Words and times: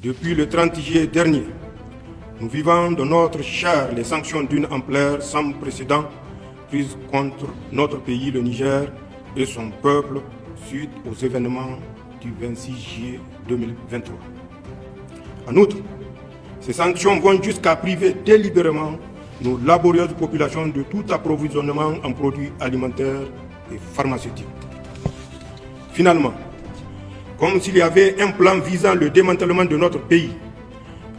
Depuis 0.00 0.32
le 0.32 0.48
30 0.48 0.76
juillet 0.80 1.08
dernier, 1.08 1.42
nous 2.40 2.48
vivons 2.48 2.92
de 2.92 3.02
notre 3.02 3.42
chair 3.42 3.88
les 3.96 4.04
sanctions 4.04 4.44
d'une 4.44 4.66
ampleur 4.66 5.20
sans 5.20 5.50
précédent 5.50 6.04
prises 6.68 6.96
contre 7.10 7.46
notre 7.72 7.98
pays, 7.98 8.30
le 8.30 8.40
Niger, 8.40 8.92
et 9.36 9.44
son 9.44 9.70
peuple 9.82 10.20
suite 10.68 10.90
aux 11.10 11.14
événements 11.14 11.80
du 12.20 12.32
26 12.40 12.80
juillet 12.80 13.20
2023. 13.48 14.14
En 15.48 15.56
outre, 15.56 15.78
ces 16.60 16.72
sanctions 16.74 17.18
vont 17.18 17.42
jusqu'à 17.42 17.74
priver 17.74 18.14
délibérément 18.24 18.92
nos 19.40 19.58
laborieuses 19.58 20.14
populations 20.16 20.68
de 20.68 20.82
tout 20.84 21.04
approvisionnement 21.10 21.94
en 22.04 22.12
produits 22.12 22.52
alimentaires 22.60 23.26
et 23.72 23.78
pharmaceutiques. 23.94 24.46
Finalement, 25.92 26.34
comme 27.38 27.60
s'il 27.60 27.76
y 27.76 27.82
avait 27.82 28.20
un 28.20 28.32
plan 28.32 28.58
visant 28.58 28.94
le 28.94 29.10
démantèlement 29.10 29.64
de 29.64 29.76
notre 29.76 30.00
pays, 30.00 30.30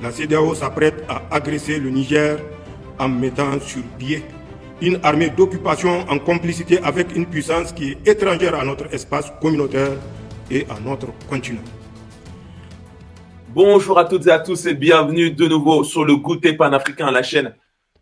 la 0.02 0.12
CDAO 0.12 0.54
s'apprête 0.54 1.04
à 1.08 1.22
agresser 1.32 1.80
le 1.80 1.90
Niger 1.90 2.38
en 3.00 3.08
mettant 3.08 3.60
sur 3.62 3.82
pied 3.98 4.24
une 4.82 5.00
armée 5.04 5.30
d'occupation 5.30 6.06
en 6.10 6.20
complicité 6.20 6.80
avec 6.84 7.16
une 7.16 7.26
puissance 7.26 7.72
qui 7.74 7.92
est 7.92 8.08
étrangère 8.08 8.56
à 8.56 8.64
notre 8.66 8.94
espace 8.94 9.32
communautaire 9.42 9.92
et 10.52 10.66
à 10.70 10.80
notre 10.80 11.08
continent. 11.30 11.62
Bonjour 13.50 13.98
à 13.98 14.06
toutes 14.06 14.28
et 14.28 14.32
à 14.32 14.40
tous 14.40 14.66
et 14.68 14.74
bienvenue 14.74 15.32
de 15.32 15.48
nouveau 15.48 15.84
sur 15.84 16.06
le 16.06 16.16
goûter 16.18 16.54
panafricain, 16.54 17.12
la 17.12 17.24
chaîne 17.24 17.56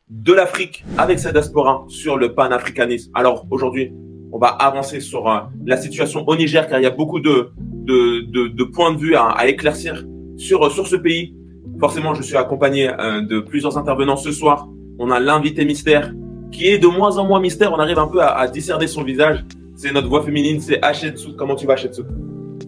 de 0.09 0.33
l'Afrique 0.33 0.83
avec 0.97 1.19
sa 1.19 1.31
diaspora 1.31 1.85
sur 1.87 2.17
le 2.17 2.33
panafricanisme. 2.33 3.11
Alors 3.13 3.45
aujourd'hui, 3.49 3.91
on 4.37 4.39
va 4.39 4.49
avancer 4.49 4.99
sur 4.99 5.27
euh, 5.27 5.39
la 5.65 5.77
situation 5.77 6.23
au 6.27 6.35
Niger 6.35 6.67
car 6.67 6.79
il 6.79 6.83
y 6.83 6.85
a 6.85 6.91
beaucoup 6.91 7.19
de, 7.19 7.49
de, 7.87 8.63
points 8.65 8.93
de 8.93 8.99
vue 8.99 9.15
à, 9.15 9.47
éclaircir 9.47 10.05
sur, 10.37 10.63
euh, 10.63 10.69
sur 10.69 10.85
ce 10.85 10.95
pays. 10.95 11.35
Forcément, 11.79 12.13
je 12.13 12.21
suis 12.21 12.37
accompagné 12.37 12.87
euh, 12.87 13.21
de 13.21 13.39
plusieurs 13.39 13.79
intervenants 13.79 14.15
ce 14.15 14.31
soir. 14.31 14.67
On 14.99 15.09
a 15.09 15.19
l'invité 15.19 15.65
mystère 15.65 16.13
qui 16.51 16.67
est 16.67 16.77
de 16.77 16.85
moins 16.85 17.17
en 17.17 17.25
moins 17.25 17.39
mystère. 17.39 17.73
On 17.73 17.79
arrive 17.79 17.97
un 17.97 18.07
peu 18.07 18.21
à, 18.21 18.47
discerner 18.47 18.85
son 18.85 19.01
visage. 19.01 19.43
C'est 19.75 19.91
notre 19.91 20.07
voix 20.07 20.21
féminine, 20.21 20.61
c'est 20.61 20.83
Hachetsu. 20.85 21.29
Comment 21.35 21.55
tu 21.55 21.65
vas, 21.65 21.73
Hachetsu? 21.73 22.03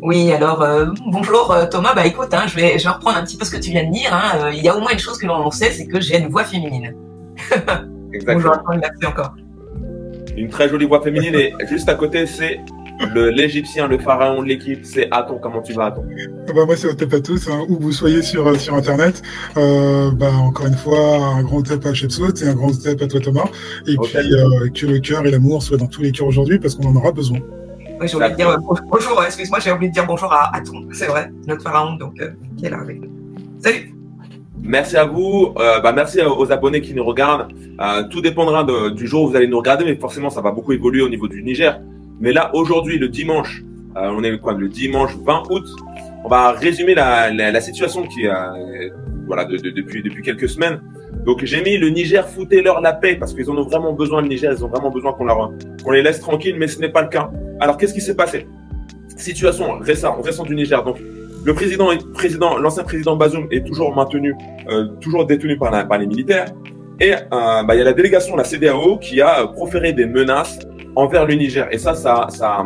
Oui, 0.01 0.31
alors 0.31 0.63
euh, 0.63 0.87
bonjour 1.11 1.55
Thomas. 1.69 1.93
Bah 1.93 2.07
écoute, 2.07 2.33
hein, 2.33 2.45
je, 2.47 2.55
vais, 2.55 2.79
je 2.79 2.85
vais 2.85 2.89
reprendre 2.89 3.17
un 3.17 3.23
petit 3.23 3.37
peu 3.37 3.45
ce 3.45 3.51
que 3.51 3.61
tu 3.61 3.69
viens 3.69 3.85
de 3.85 3.91
dire. 3.91 4.11
Hein. 4.11 4.49
Il 4.53 4.63
y 4.63 4.69
a 4.69 4.75
au 4.75 4.79
moins 4.79 4.91
une 4.91 4.99
chose 4.99 5.19
que 5.19 5.27
l'on 5.27 5.51
sait, 5.51 5.69
c'est 5.69 5.85
que 5.85 6.01
j'ai 6.01 6.17
une 6.17 6.29
voix 6.29 6.45
féminine. 6.45 6.95
Exactement. 8.13 8.53
bonjour, 8.55 8.79
merci 8.81 9.05
encore. 9.05 9.33
Une 10.39 10.49
très 10.49 10.69
jolie 10.69 10.85
voix 10.85 11.01
féminine 11.01 11.35
et 11.35 11.53
juste 11.69 11.89
à 11.89 11.95
côté, 11.95 12.25
c'est 12.25 12.61
l'Égyptien, 13.13 13.87
le, 13.89 13.99
pharaon 13.99 14.41
de 14.41 14.47
l'équipe, 14.47 14.79
c'est 14.83 15.09
Aton. 15.11 15.37
Comment 15.37 15.61
tu 15.61 15.73
vas, 15.73 15.87
Aton? 15.87 16.05
Ah 16.47 16.53
bah 16.53 16.65
Moi, 16.65 16.77
c'est 16.77 16.87
Otep 16.87 17.13
à 17.13 17.19
tous, 17.19 17.49
hein, 17.49 17.65
où 17.67 17.77
vous 17.77 17.91
soyez 17.91 18.21
sur, 18.21 18.47
euh, 18.47 18.55
sur 18.55 18.73
Internet. 18.73 19.21
Euh, 19.57 20.11
bah, 20.11 20.31
encore 20.31 20.67
une 20.67 20.77
fois, 20.77 21.17
un 21.17 21.43
grand 21.43 21.57
Otep 21.57 21.85
à 21.85 21.93
Chepsot 21.93 22.33
et 22.41 22.47
un 22.47 22.53
grand 22.53 22.69
Otep 22.69 23.01
à 23.01 23.07
toi, 23.07 23.19
Thomas. 23.19 23.49
Et 23.85 23.97
puis, 23.97 24.33
euh, 24.33 24.69
que 24.73 24.85
le 24.85 24.99
cœur 24.99 25.25
et 25.25 25.31
l'amour 25.31 25.61
soient 25.61 25.77
dans 25.77 25.87
tous 25.87 26.03
les 26.03 26.13
cœurs 26.13 26.27
aujourd'hui, 26.27 26.57
parce 26.57 26.75
qu'on 26.75 26.87
en 26.87 26.95
aura 26.95 27.11
besoin. 27.11 27.39
Oui, 27.99 28.07
j'ai 28.07 28.15
oublié 28.15 28.31
de 28.31 28.35
dire 28.37 28.57
bonjour, 28.89 29.21
excuse-moi, 29.25 29.59
j'ai 29.59 29.73
oublié 29.73 29.89
de 29.89 29.93
dire 29.93 30.05
bonjour 30.07 30.31
à 30.31 30.55
Aton, 30.55 30.87
c'est 30.93 31.07
vrai, 31.07 31.29
notre 31.47 31.63
pharaon, 31.63 31.95
donc, 31.95 32.13
qui 32.57 32.65
est 32.65 32.69
là 32.69 32.79
avec 32.79 33.01
nous. 33.01 33.09
Salut 33.61 33.98
Merci 34.61 34.97
à 34.97 35.05
vous. 35.05 35.53
bah, 35.55 35.91
merci 35.93 36.19
aux 36.21 36.51
abonnés 36.51 36.81
qui 36.81 36.93
nous 36.93 37.05
regardent. 37.05 37.47
tout 38.11 38.21
dépendra 38.21 38.65
du 38.91 39.07
jour 39.07 39.23
où 39.23 39.29
vous 39.29 39.35
allez 39.35 39.47
nous 39.47 39.57
regarder, 39.57 39.85
mais 39.85 39.95
forcément, 39.95 40.29
ça 40.29 40.41
va 40.41 40.51
beaucoup 40.51 40.73
évoluer 40.73 41.01
au 41.01 41.09
niveau 41.09 41.27
du 41.27 41.41
Niger. 41.43 41.79
Mais 42.19 42.33
là, 42.33 42.51
aujourd'hui, 42.53 42.97
le 42.97 43.07
dimanche, 43.07 43.63
euh, 43.97 44.11
on 44.15 44.23
est 44.23 44.37
quoi 44.39 44.53
Le 44.53 44.67
dimanche 44.67 45.11
20 45.25 45.43
août, 45.49 45.65
on 46.23 46.27
va 46.29 46.51
résumer 46.51 46.93
la, 46.93 47.31
la, 47.31 47.51
la 47.51 47.61
situation 47.61 48.03
qui 48.03 48.27
euh, 48.27 48.33
voilà 49.25 49.45
de, 49.45 49.57
de, 49.57 49.69
depuis 49.71 50.03
depuis 50.03 50.21
quelques 50.21 50.49
semaines. 50.49 50.81
Donc 51.25 51.43
j'ai 51.43 51.61
mis 51.63 51.77
le 51.77 51.89
Niger 51.89 52.27
foutez-leur 52.27 52.81
la 52.81 52.93
paix 52.93 53.15
parce 53.15 53.33
qu'ils 53.33 53.49
en 53.49 53.57
ont 53.57 53.63
vraiment 53.63 53.93
besoin 53.93 54.21
le 54.21 54.27
Niger, 54.27 54.53
ils 54.55 54.63
ont 54.63 54.67
vraiment 54.67 54.91
besoin 54.91 55.13
qu'on 55.13 55.25
leur 55.25 55.51
qu'on 55.83 55.91
les 55.91 56.03
laisse 56.03 56.19
tranquilles, 56.19 56.55
mais 56.57 56.67
ce 56.67 56.79
n'est 56.79 56.89
pas 56.89 57.01
le 57.01 57.07
cas. 57.09 57.31
Alors 57.59 57.77
qu'est-ce 57.77 57.93
qui 57.93 58.01
s'est 58.01 58.15
passé? 58.15 58.47
Situation 59.17 59.79
récente, 59.79 60.23
récente 60.23 60.47
du 60.47 60.55
Niger. 60.55 60.83
Donc 60.83 60.97
le 61.45 61.53
président, 61.53 61.89
président, 62.13 62.57
l'ancien 62.57 62.83
président 62.83 63.15
Bazoum 63.15 63.47
est 63.51 63.65
toujours 63.65 63.95
maintenu, 63.95 64.35
euh, 64.69 64.85
toujours 65.01 65.25
détenu 65.25 65.57
par, 65.57 65.71
la, 65.71 65.85
par 65.85 65.97
les 65.97 66.07
militaires. 66.07 66.45
Et 66.99 67.13
euh, 67.13 67.17
bah, 67.31 67.75
il 67.75 67.77
y 67.77 67.81
a 67.81 67.85
la 67.85 67.93
délégation 67.93 68.35
la 68.35 68.43
CDAO 68.43 68.97
qui 68.97 69.21
a 69.21 69.47
proféré 69.47 69.93
des 69.93 70.05
menaces 70.05 70.59
envers 70.95 71.25
le 71.25 71.35
Niger. 71.35 71.67
Et 71.71 71.77
ça, 71.77 71.95
ça, 71.95 72.27
ça, 72.29 72.65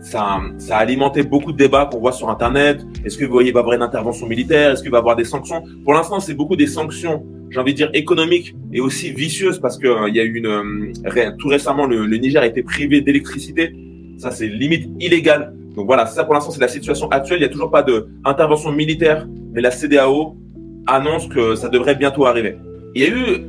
ça, 0.00 0.40
ça 0.58 0.76
a 0.76 0.80
alimenté 0.80 1.22
beaucoup 1.22 1.52
de 1.52 1.56
débats 1.56 1.88
qu'on 1.90 2.00
voit 2.00 2.12
sur 2.12 2.28
Internet. 2.28 2.80
Est-ce 3.04 3.16
que 3.16 3.24
vous 3.24 3.32
voyez 3.32 3.52
va 3.52 3.60
y 3.60 3.62
avoir 3.62 3.76
une 3.76 3.82
intervention 3.82 4.26
militaire? 4.26 4.72
Est-ce 4.72 4.82
qu'il 4.82 4.90
va 4.90 4.98
y 4.98 5.00
avoir 5.00 5.14
des 5.16 5.24
sanctions? 5.24 5.62
Pour 5.84 5.94
l'instant, 5.94 6.18
c'est 6.18 6.34
beaucoup 6.34 6.56
des 6.56 6.66
sanctions, 6.66 7.24
j'ai 7.50 7.60
envie 7.60 7.72
de 7.72 7.76
dire 7.76 7.90
économiques 7.94 8.54
et 8.72 8.80
aussi 8.80 9.12
vicieuses 9.12 9.60
parce 9.60 9.78
que 9.78 9.86
euh, 9.86 10.08
il 10.08 10.16
y 10.16 10.20
a 10.20 10.24
eu 10.24 10.34
une 10.34 10.46
euh, 10.46 11.30
tout 11.38 11.48
récemment 11.48 11.86
le, 11.86 12.06
Niger 12.16 12.42
a 12.42 12.46
été 12.46 12.62
privé 12.62 13.00
d'électricité. 13.00 13.72
Ça, 14.18 14.30
c'est 14.30 14.46
limite 14.46 14.88
illégal. 15.00 15.54
Donc 15.74 15.86
voilà, 15.86 16.06
ça 16.06 16.24
pour 16.24 16.34
l'instant, 16.34 16.50
c'est 16.50 16.60
la 16.60 16.68
situation 16.68 17.08
actuelle. 17.10 17.38
Il 17.38 17.42
n'y 17.42 17.46
a 17.46 17.50
toujours 17.50 17.70
pas 17.70 17.82
d'intervention 17.82 18.72
militaire, 18.72 19.26
mais 19.52 19.60
la 19.60 19.70
CDAO 19.70 20.36
annonce 20.86 21.28
que 21.28 21.54
ça 21.54 21.68
devrait 21.68 21.94
bientôt 21.96 22.26
arriver. 22.26 22.56
Il 22.94 23.02
y 23.02 23.06
a 23.06 23.08
eu 23.10 23.42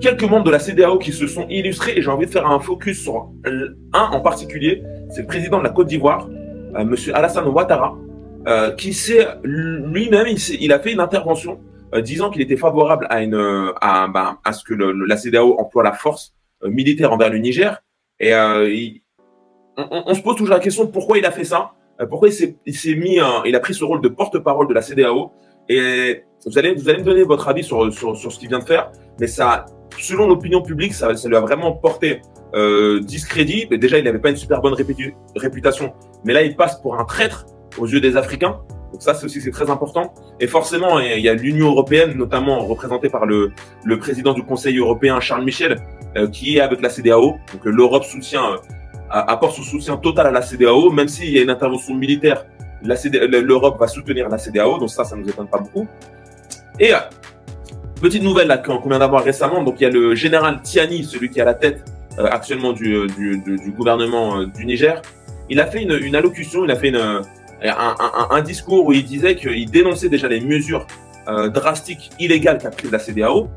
quelques 0.00 0.24
membres 0.24 0.44
de 0.44 0.50
la 0.50 0.58
CDAO 0.58 0.98
qui 0.98 1.12
se 1.12 1.26
sont 1.26 1.46
illustrés 1.48 1.94
et 1.96 2.02
j'ai 2.02 2.10
envie 2.10 2.26
de 2.26 2.30
faire 2.30 2.46
un 2.46 2.58
focus 2.60 3.00
sur 3.02 3.30
un 3.44 4.02
en 4.02 4.20
particulier, 4.20 4.82
c'est 5.10 5.22
le 5.22 5.26
président 5.26 5.58
de 5.58 5.64
la 5.64 5.70
Côte 5.70 5.86
d'Ivoire, 5.88 6.28
euh, 6.76 6.84
Monsieur 6.84 7.14
Alassane 7.14 7.46
Ouattara, 7.48 7.96
euh, 8.46 8.72
qui 8.72 8.94
s'est 8.94 9.26
lui-même, 9.44 10.26
il, 10.60 10.72
a 10.72 10.78
fait 10.78 10.92
une 10.92 11.00
intervention 11.00 11.60
euh, 11.94 12.00
disant 12.00 12.30
qu'il 12.30 12.40
était 12.40 12.56
favorable 12.56 13.06
à 13.10 13.22
une 13.22 13.34
à, 13.80 14.08
ben, 14.08 14.38
à 14.44 14.52
ce 14.52 14.64
que 14.64 14.74
le, 14.74 14.92
la 14.92 15.16
CDAO 15.16 15.58
emploie 15.58 15.82
la 15.82 15.92
force 15.92 16.34
euh, 16.62 16.68
militaire 16.70 17.12
envers 17.12 17.30
le 17.30 17.38
Niger. 17.38 17.82
Et 18.20 18.32
on, 19.90 20.14
se 20.14 20.20
pose 20.20 20.36
toujours 20.36 20.54
la 20.54 20.60
question 20.60 20.86
pourquoi 20.86 21.18
il 21.18 21.24
a 21.24 21.30
fait 21.30 21.44
ça, 21.44 21.72
pourquoi 22.10 22.28
il 22.28 22.74
s'est 22.74 22.94
mis, 22.94 23.18
il 23.44 23.54
a 23.54 23.60
pris 23.60 23.74
ce 23.74 23.84
rôle 23.84 24.00
de 24.00 24.08
porte-parole 24.08 24.68
de 24.68 24.74
la 24.74 24.82
CDAO. 24.82 25.32
Et 25.68 26.24
vous 26.46 26.58
allez 26.58 26.74
vous 26.74 26.88
allez 26.88 26.98
me 26.98 27.04
donner 27.04 27.22
votre 27.22 27.48
avis 27.48 27.62
sur 27.62 27.92
sur, 27.92 28.16
sur 28.16 28.32
ce 28.32 28.38
qu'il 28.38 28.48
vient 28.48 28.58
de 28.58 28.64
faire, 28.64 28.90
mais 29.20 29.26
ça 29.26 29.66
selon 30.00 30.26
l'opinion 30.28 30.62
publique, 30.62 30.94
ça, 30.94 31.12
lui 31.12 31.36
a 31.36 31.40
vraiment 31.40 31.72
porté 31.72 32.22
euh, 32.54 33.00
discrédit. 33.00 33.66
Mais 33.70 33.78
déjà, 33.78 33.98
il 33.98 34.04
n'avait 34.04 34.18
pas 34.18 34.30
une 34.30 34.36
super 34.36 34.60
bonne 34.60 34.74
réputation, 35.36 35.92
mais 36.24 36.32
là, 36.32 36.42
il 36.42 36.56
passe 36.56 36.80
pour 36.80 36.98
un 36.98 37.04
traître 37.04 37.46
aux 37.78 37.86
yeux 37.86 38.00
des 38.00 38.16
Africains. 38.16 38.60
Donc 38.92 39.02
ça, 39.02 39.14
c'est 39.14 39.26
aussi 39.26 39.50
très 39.50 39.68
important. 39.70 40.14
Et 40.40 40.46
forcément, 40.46 40.98
il 40.98 41.20
y 41.20 41.28
a 41.28 41.34
l'Union 41.34 41.68
européenne, 41.68 42.14
notamment 42.16 42.60
représentée 42.60 43.10
par 43.10 43.26
le, 43.26 43.52
le 43.84 43.98
président 43.98 44.32
du 44.32 44.42
Conseil 44.42 44.78
européen 44.78 45.20
Charles 45.20 45.44
Michel, 45.44 45.76
euh, 46.16 46.26
qui 46.28 46.56
est 46.56 46.60
avec 46.60 46.80
la 46.80 46.88
CDAO. 46.88 47.36
Donc 47.52 47.66
euh, 47.66 47.70
l'Europe 47.70 48.04
soutient, 48.04 48.52
euh, 48.52 48.56
apporte 49.10 49.56
son 49.56 49.62
soutien 49.62 49.96
total 49.96 50.26
à 50.26 50.30
la 50.30 50.42
CDAO, 50.42 50.90
même 50.90 51.08
s'il 51.08 51.30
y 51.30 51.38
a 51.38 51.42
une 51.42 51.50
intervention 51.50 51.94
militaire. 51.94 52.44
L'Europe 52.82 53.78
va 53.78 53.88
soutenir 53.88 54.28
la 54.28 54.38
CDAO, 54.38 54.78
donc 54.78 54.90
ça, 54.90 55.04
ça 55.04 55.16
nous 55.16 55.28
étonne 55.28 55.48
pas 55.48 55.58
beaucoup. 55.58 55.86
Et 56.78 56.92
Petite 58.00 58.22
nouvelle 58.22 58.62
qu'on 58.64 58.78
vient 58.88 59.00
d'avoir 59.00 59.24
récemment, 59.24 59.64
donc 59.64 59.80
il 59.80 59.82
y 59.82 59.86
a 59.86 59.90
le 59.90 60.14
général 60.14 60.62
Tiani, 60.62 61.02
celui 61.02 61.30
qui 61.30 61.40
est 61.40 61.42
à 61.42 61.44
la 61.44 61.54
tête 61.54 61.84
euh, 62.20 62.26
actuellement 62.30 62.72
du, 62.72 62.94
euh, 62.94 63.08
gouvernement 63.76 64.38
euh, 64.38 64.46
du 64.46 64.66
Niger. 64.66 65.02
Il 65.50 65.58
a 65.58 65.66
fait 65.66 65.82
une, 65.82 66.14
allocution, 66.14 66.64
il 66.64 66.70
a 66.70 66.76
fait 66.76 66.92
un, 66.94 68.42
discours 68.42 68.86
où 68.86 68.92
il 68.92 69.04
disait 69.04 69.34
qu'il 69.34 69.68
dénonçait 69.68 70.08
déjà 70.08 70.28
les 70.28 70.40
mesures 70.40 70.86
drastiques, 71.52 72.10
illégales 72.20 72.58
qu'a 72.58 72.70
prises 72.70 72.92
la 72.92 72.98
CDAO. 72.98 73.48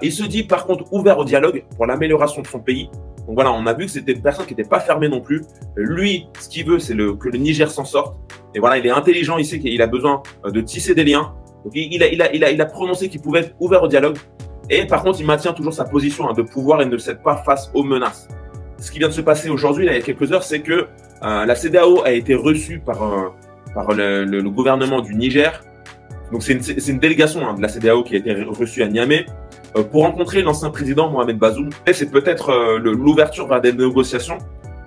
il 0.00 0.12
se 0.12 0.22
dit 0.24 0.44
par 0.44 0.64
contre 0.64 0.84
ouvert 0.92 1.18
au 1.18 1.24
dialogue 1.24 1.64
pour 1.76 1.86
l'amélioration 1.86 2.40
de 2.40 2.46
son 2.46 2.60
pays. 2.60 2.88
Donc 3.28 3.34
voilà, 3.34 3.52
on 3.52 3.66
a 3.66 3.74
vu 3.74 3.84
que 3.84 3.90
c'était 3.90 4.12
une 4.12 4.22
personne 4.22 4.46
qui 4.46 4.54
n'était 4.54 4.68
pas 4.68 4.80
fermée 4.80 5.06
non 5.06 5.20
plus. 5.20 5.42
Lui, 5.76 6.28
ce 6.40 6.48
qu'il 6.48 6.66
veut, 6.66 6.78
c'est 6.78 6.94
que 6.96 7.28
le 7.28 7.38
Niger 7.38 7.70
s'en 7.70 7.84
sorte. 7.84 8.16
Et 8.54 8.58
voilà, 8.58 8.78
il 8.78 8.86
est 8.86 8.90
intelligent, 8.90 9.36
il 9.36 9.44
sait 9.44 9.58
qu'il 9.58 9.82
a 9.82 9.86
besoin 9.86 10.22
de 10.50 10.60
tisser 10.62 10.94
des 10.94 11.04
liens. 11.04 11.34
Donc 11.62 11.74
il, 11.74 12.02
a, 12.62 12.64
prononcé 12.64 13.10
qu'il 13.10 13.20
pouvait 13.20 13.40
être 13.40 13.54
ouvert 13.60 13.82
au 13.82 13.88
dialogue. 13.88 14.16
Et 14.70 14.86
par 14.86 15.02
contre, 15.02 15.20
il 15.20 15.26
maintient 15.26 15.52
toujours 15.52 15.74
sa 15.74 15.84
position 15.84 16.26
hein, 16.26 16.32
de 16.32 16.40
pouvoir 16.40 16.80
et 16.80 16.86
ne 16.86 16.96
cède 16.96 17.22
pas 17.22 17.36
face 17.44 17.70
aux 17.74 17.82
menaces. 17.82 18.28
Ce 18.78 18.90
qui 18.90 18.98
vient 18.98 19.08
de 19.08 19.12
se 19.12 19.20
passer 19.20 19.50
aujourd'hui, 19.50 19.84
il 19.84 19.92
y 19.92 19.94
a 19.94 20.00
quelques 20.00 20.32
heures, 20.32 20.42
c'est 20.42 20.60
que 20.60 20.86
euh, 21.22 21.44
la 21.44 21.54
CDAO 21.54 22.02
a 22.04 22.12
été 22.12 22.34
reçue 22.34 22.78
par, 22.78 23.02
euh, 23.02 24.24
le, 24.24 24.42
gouvernement 24.48 25.02
du 25.02 25.14
Niger. 25.14 25.62
Donc 26.32 26.42
c'est 26.42 26.54
une, 26.88 26.98
délégation 26.98 27.46
hein, 27.46 27.54
de 27.54 27.60
la 27.60 27.68
CDAO 27.68 28.04
qui 28.04 28.14
a 28.14 28.18
été 28.18 28.32
reçue 28.44 28.82
à 28.82 28.88
Niamey 28.88 29.26
euh, 29.26 29.32
pour 29.90 30.02
rencontrer 30.02 30.42
l'ancien 30.42 30.70
président 30.70 31.10
Mohamed 31.10 31.38
Bazoum. 31.38 31.70
C'est 31.92 32.10
peut-être 32.10 32.50
euh, 32.50 32.78
l'ouverture 32.78 33.46
vers 33.46 33.60
des 33.60 33.72
négociations. 33.72 34.38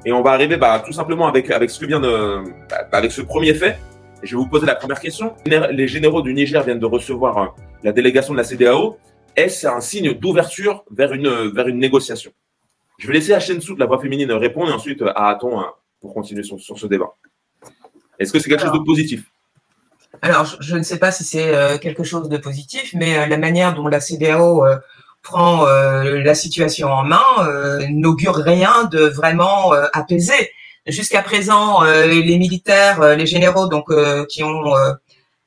Et 0.05 0.11
on 0.11 0.21
va 0.21 0.31
arriver 0.31 0.57
bah, 0.57 0.81
tout 0.85 0.93
simplement 0.93 1.27
avec, 1.27 1.51
avec 1.51 1.69
ce 1.69 1.79
que 1.79 1.85
vient 1.85 1.99
de, 1.99 2.43
bah, 2.69 2.87
avec 2.91 3.11
ce 3.11 3.21
premier 3.21 3.53
fait, 3.53 3.77
je 4.23 4.35
vais 4.35 4.41
vous 4.41 4.47
poser 4.47 4.65
la 4.65 4.75
première 4.75 4.99
question. 4.99 5.33
Les 5.45 5.87
généraux 5.87 6.21
du 6.21 6.33
Niger 6.33 6.63
viennent 6.63 6.79
de 6.79 6.85
recevoir 6.85 7.37
euh, 7.37 7.45
la 7.83 7.91
délégation 7.91 8.33
de 8.33 8.37
la 8.37 8.43
CDAO. 8.43 8.97
Est-ce 9.35 9.67
un 9.67 9.81
signe 9.81 10.13
d'ouverture 10.13 10.83
vers 10.91 11.13
une, 11.13 11.51
vers 11.53 11.67
une 11.67 11.79
négociation? 11.79 12.31
Je 12.97 13.07
vais 13.07 13.13
laisser 13.13 13.33
Hachensout, 13.33 13.75
la 13.77 13.85
voix 13.85 13.99
féminine, 13.99 14.31
répondre 14.31 14.69
et 14.69 14.73
ensuite 14.73 15.01
à 15.01 15.29
Aton 15.29 15.59
hein, 15.59 15.71
pour 15.99 16.13
continuer 16.13 16.43
sur, 16.43 16.59
ce 16.59 16.87
débat. 16.87 17.15
Est-ce 18.19 18.31
que 18.31 18.39
c'est 18.39 18.49
quelque 18.49 18.61
chose 18.61 18.73
de 18.73 18.85
positif? 18.85 19.30
Alors, 20.21 20.45
je, 20.59 20.75
ne 20.75 20.83
sais 20.83 20.99
pas 20.99 21.11
si 21.11 21.23
c'est 21.23 21.79
quelque 21.79 22.03
chose 22.03 22.29
de 22.29 22.37
positif, 22.37 22.93
mais 22.93 23.27
la 23.27 23.37
manière 23.37 23.73
dont 23.73 23.87
la 23.87 23.99
CDAO 23.99 24.65
prend 25.23 25.65
la 25.65 26.35
situation 26.35 26.89
en 26.89 27.03
main 27.03 27.23
n'augure 27.89 28.35
rien 28.35 28.83
de 28.85 29.05
vraiment 29.05 29.71
apaisé. 29.93 30.51
Jusqu'à 30.85 31.21
présent, 31.21 31.81
les 31.83 32.37
militaires, 32.37 33.15
les 33.15 33.25
généraux 33.25 33.67
donc 33.67 33.91
qui 34.27 34.43
ont 34.43 34.73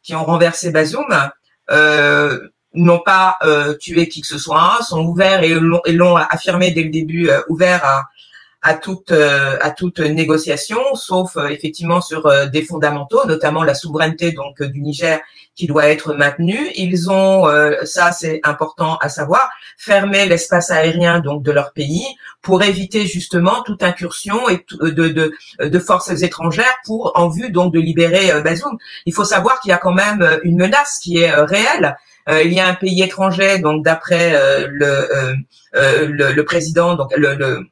qui 0.02 0.14
ont 0.14 0.24
renversé 0.24 0.70
Bazoum 0.70 1.06
n'ont 2.74 3.00
pas 3.00 3.38
tué 3.80 4.08
qui 4.08 4.22
que 4.22 4.26
ce 4.26 4.38
soit, 4.38 4.78
sont 4.82 5.04
ouverts 5.04 5.42
et 5.42 5.50
l'ont 5.50 6.16
affirmé 6.16 6.70
dès 6.70 6.84
le 6.84 6.90
début, 6.90 7.30
ouverts 7.48 7.84
à 7.84 8.04
à 8.64 8.72
toute 8.72 9.12
euh, 9.12 9.58
à 9.60 9.70
toute 9.70 10.00
négociation, 10.00 10.80
sauf 10.94 11.36
euh, 11.36 11.48
effectivement 11.48 12.00
sur 12.00 12.24
euh, 12.24 12.46
des 12.46 12.62
fondamentaux, 12.62 13.20
notamment 13.26 13.62
la 13.62 13.74
souveraineté 13.74 14.32
donc 14.32 14.60
du 14.62 14.80
Niger 14.80 15.20
qui 15.54 15.66
doit 15.66 15.86
être 15.86 16.14
maintenue. 16.14 16.70
Ils 16.74 17.10
ont, 17.10 17.46
ça 17.84 18.10
c'est 18.10 18.40
important 18.42 18.96
à 18.96 19.08
savoir, 19.08 19.48
fermé 19.78 20.26
l'espace 20.26 20.72
aérien 20.72 21.20
donc 21.20 21.44
de 21.44 21.52
leur 21.52 21.72
pays 21.72 22.04
pour 22.42 22.64
éviter 22.64 23.06
justement 23.06 23.62
toute 23.62 23.84
incursion 23.84 24.48
et 24.48 24.64
de, 24.80 24.90
de, 24.90 25.32
de 25.64 25.78
forces 25.78 26.22
étrangères 26.22 26.74
pour 26.84 27.12
en 27.14 27.28
vue 27.28 27.50
donc 27.50 27.72
de 27.72 27.78
libérer 27.78 28.42
Bazoum. 28.42 28.76
Il 29.06 29.14
faut 29.14 29.24
savoir 29.24 29.60
qu'il 29.60 29.68
y 29.68 29.72
a 29.72 29.78
quand 29.78 29.92
même 29.92 30.40
une 30.42 30.56
menace 30.56 30.98
qui 31.00 31.18
est 31.18 31.32
réelle. 31.32 31.96
il 32.28 32.52
y 32.52 32.58
a 32.58 32.66
un 32.66 32.74
pays 32.74 33.00
étranger, 33.02 33.60
donc 33.60 33.84
d'après 33.84 34.32
le, 34.66 35.36
le, 35.72 36.32
le, 36.32 36.44
président, 36.44 36.96
donc 36.96 37.16
le, 37.16 37.36
le 37.36 37.64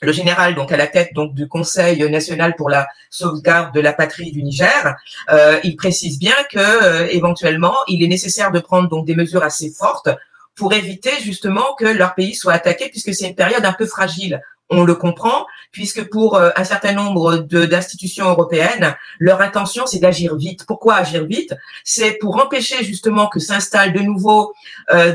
le 0.00 0.12
général 0.12 0.54
donc 0.54 0.72
à 0.72 0.76
la 0.76 0.86
tête 0.86 1.12
donc 1.14 1.34
du 1.34 1.48
Conseil 1.48 2.08
national 2.10 2.54
pour 2.56 2.70
la 2.70 2.86
sauvegarde 3.10 3.74
de 3.74 3.80
la 3.80 3.92
patrie 3.92 4.30
du 4.32 4.42
Niger, 4.42 4.96
euh, 5.30 5.58
il 5.64 5.76
précise 5.76 6.18
bien 6.18 6.34
que 6.50 6.58
euh, 6.58 7.06
éventuellement 7.10 7.74
il 7.88 8.02
est 8.02 8.08
nécessaire 8.08 8.52
de 8.52 8.60
prendre 8.60 8.88
donc 8.88 9.06
des 9.06 9.14
mesures 9.14 9.42
assez 9.42 9.70
fortes 9.70 10.08
pour 10.54 10.72
éviter 10.72 11.12
justement 11.22 11.74
que 11.78 11.86
leur 11.86 12.14
pays 12.14 12.34
soit 12.34 12.52
attaqué 12.52 12.88
puisque 12.90 13.14
c'est 13.14 13.28
une 13.28 13.34
période 13.34 13.64
un 13.64 13.72
peu 13.72 13.86
fragile. 13.86 14.40
On 14.70 14.84
le 14.84 14.94
comprend 14.94 15.46
puisque 15.72 16.04
pour 16.10 16.36
euh, 16.36 16.50
un 16.56 16.64
certain 16.64 16.92
nombre 16.92 17.38
d'institutions 17.38 18.28
européennes, 18.28 18.94
leur 19.18 19.40
intention 19.40 19.86
c'est 19.86 19.98
d'agir 19.98 20.36
vite. 20.36 20.64
Pourquoi 20.66 20.96
agir 20.96 21.24
vite? 21.24 21.54
C'est 21.84 22.12
pour 22.20 22.36
empêcher 22.36 22.84
justement 22.84 23.28
que 23.28 23.40
s'installent 23.40 23.92
de 23.92 24.00
nouveau 24.00 24.52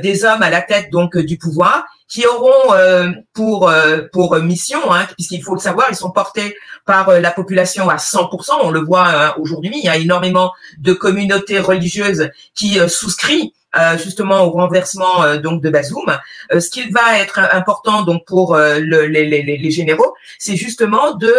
des 0.01 0.25
hommes 0.25 0.43
à 0.43 0.49
la 0.49 0.61
tête 0.61 0.89
donc 0.91 1.17
du 1.17 1.37
pouvoir 1.37 1.85
qui 2.07 2.25
auront 2.27 2.73
euh, 2.73 3.11
pour 3.33 3.69
euh, 3.69 4.01
pour 4.11 4.35
mission, 4.37 4.79
hein, 4.91 5.07
puisqu'il 5.15 5.43
faut 5.43 5.55
le 5.55 5.59
savoir, 5.59 5.87
ils 5.89 5.95
sont 5.95 6.11
portés 6.11 6.55
par 6.85 7.09
euh, 7.09 7.19
la 7.19 7.31
population 7.31 7.89
à 7.89 7.95
100%. 7.95 8.51
On 8.61 8.71
le 8.71 8.81
voit 8.81 9.07
hein, 9.07 9.33
aujourd'hui, 9.39 9.71
il 9.75 9.85
y 9.85 9.89
a 9.89 9.97
énormément 9.97 10.51
de 10.77 10.93
communautés 10.93 11.59
religieuses 11.59 12.29
qui 12.55 12.77
souscrivent 12.87 13.51
justement 13.97 14.43
au 14.43 14.51
renversement 14.51 15.35
donc 15.41 15.63
de 15.63 15.69
Bazoum. 15.71 16.19
ce 16.51 16.69
qui 16.69 16.91
va 16.91 17.17
être 17.17 17.39
important 17.39 18.03
donc 18.03 18.23
pour 18.27 18.55
le, 18.55 19.07
les, 19.07 19.25
les, 19.25 19.41
les, 19.41 19.71
généraux, 19.71 20.13
c'est 20.37 20.55
justement 20.55 21.15
de 21.15 21.33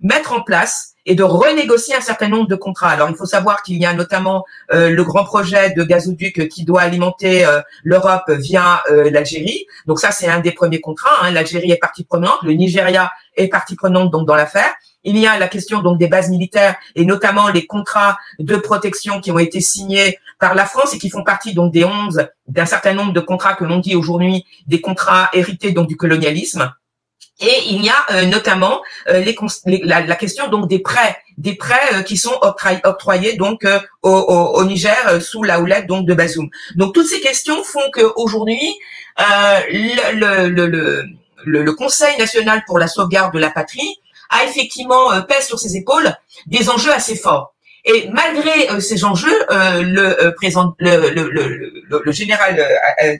mettre 0.00 0.32
en 0.32 0.42
place 0.42 0.94
et 1.06 1.14
de 1.14 1.22
renégocier 1.22 1.94
un 1.94 2.00
certain 2.00 2.28
nombre 2.28 2.48
de 2.48 2.54
contrats. 2.54 2.90
Alors, 2.90 3.10
il 3.10 3.16
faut 3.16 3.26
savoir 3.26 3.62
qu'il 3.62 3.76
y 3.76 3.84
a 3.84 3.92
notamment 3.92 4.44
euh, 4.72 4.90
le 4.90 5.04
grand 5.04 5.24
projet 5.24 5.70
de 5.74 5.84
gazoduc 5.84 6.48
qui 6.48 6.64
doit 6.64 6.82
alimenter 6.82 7.44
euh, 7.44 7.60
l'Europe 7.82 8.30
via 8.30 8.82
euh, 8.90 9.10
l'Algérie. 9.10 9.66
Donc 9.86 10.00
ça, 10.00 10.10
c'est 10.10 10.28
un 10.28 10.40
des 10.40 10.52
premiers 10.52 10.80
contrats. 10.80 11.22
Hein. 11.22 11.30
L'Algérie 11.30 11.70
est 11.70 11.78
partie 11.78 12.04
prenante, 12.04 12.38
le 12.42 12.52
Nigeria 12.52 13.12
est 13.36 13.48
partie 13.48 13.76
prenante 13.76 14.10
donc 14.10 14.26
dans 14.26 14.36
l'affaire. 14.36 14.72
Il 15.06 15.18
y 15.18 15.26
a 15.26 15.38
la 15.38 15.48
question 15.48 15.82
donc 15.82 15.98
des 15.98 16.08
bases 16.08 16.30
militaires 16.30 16.76
et 16.94 17.04
notamment 17.04 17.48
les 17.48 17.66
contrats 17.66 18.16
de 18.38 18.56
protection 18.56 19.20
qui 19.20 19.30
ont 19.30 19.38
été 19.38 19.60
signés 19.60 20.18
par 20.38 20.54
la 20.54 20.64
France 20.64 20.94
et 20.94 20.98
qui 20.98 21.10
font 21.10 21.22
partie 21.22 21.52
donc 21.52 21.72
des 21.72 21.84
11 21.84 22.26
d'un 22.48 22.64
certain 22.64 22.94
nombre 22.94 23.12
de 23.12 23.20
contrats 23.20 23.54
que 23.54 23.64
l'on 23.64 23.78
dit 23.80 23.96
aujourd'hui 23.96 24.46
des 24.66 24.80
contrats 24.80 25.28
hérités 25.34 25.72
donc 25.72 25.88
du 25.88 25.96
colonialisme. 25.96 26.72
Et 27.40 27.68
il 27.70 27.84
y 27.84 27.88
a 27.88 28.06
euh, 28.12 28.26
notamment 28.26 28.80
euh, 29.08 29.24
les, 29.24 29.80
la, 29.82 30.14
question 30.14 30.46
donc 30.48 30.68
des 30.68 30.78
prêts, 30.78 31.18
des 31.36 31.56
prêts 31.56 31.80
euh, 31.94 32.02
qui 32.02 32.16
sont 32.16 32.38
octroyés, 32.40 33.36
donc 33.36 33.66
au, 34.02 34.10
au, 34.10 34.64
Niger 34.64 35.20
sous 35.20 35.42
la 35.42 35.60
houlette 35.60 35.86
donc 35.88 36.06
de 36.06 36.14
Bazoum. 36.14 36.48
Donc 36.76 36.94
toutes 36.94 37.08
ces 37.08 37.20
questions 37.20 37.64
font 37.64 37.90
qu'aujourd'hui 37.92 38.78
le, 39.18 40.48
le, 40.48 40.66
le, 41.44 41.62
le, 41.62 41.72
Conseil 41.72 42.16
national 42.18 42.62
pour 42.66 42.78
la 42.78 42.86
sauvegarde 42.86 43.34
de 43.34 43.40
la 43.40 43.50
patrie 43.50 43.98
a 44.30 44.44
effectivement 44.44 45.20
pèse 45.22 45.46
sur 45.46 45.58
ses 45.58 45.76
épaules 45.76 46.14
des 46.46 46.70
enjeux 46.70 46.92
assez 46.92 47.16
forts. 47.16 47.52
Et 47.84 48.08
malgré 48.12 48.80
ces 48.80 49.04
enjeux, 49.04 49.44
le, 49.50 50.30
présent, 50.36 50.74
le, 50.78 52.00
le 52.04 52.12
général 52.12 52.64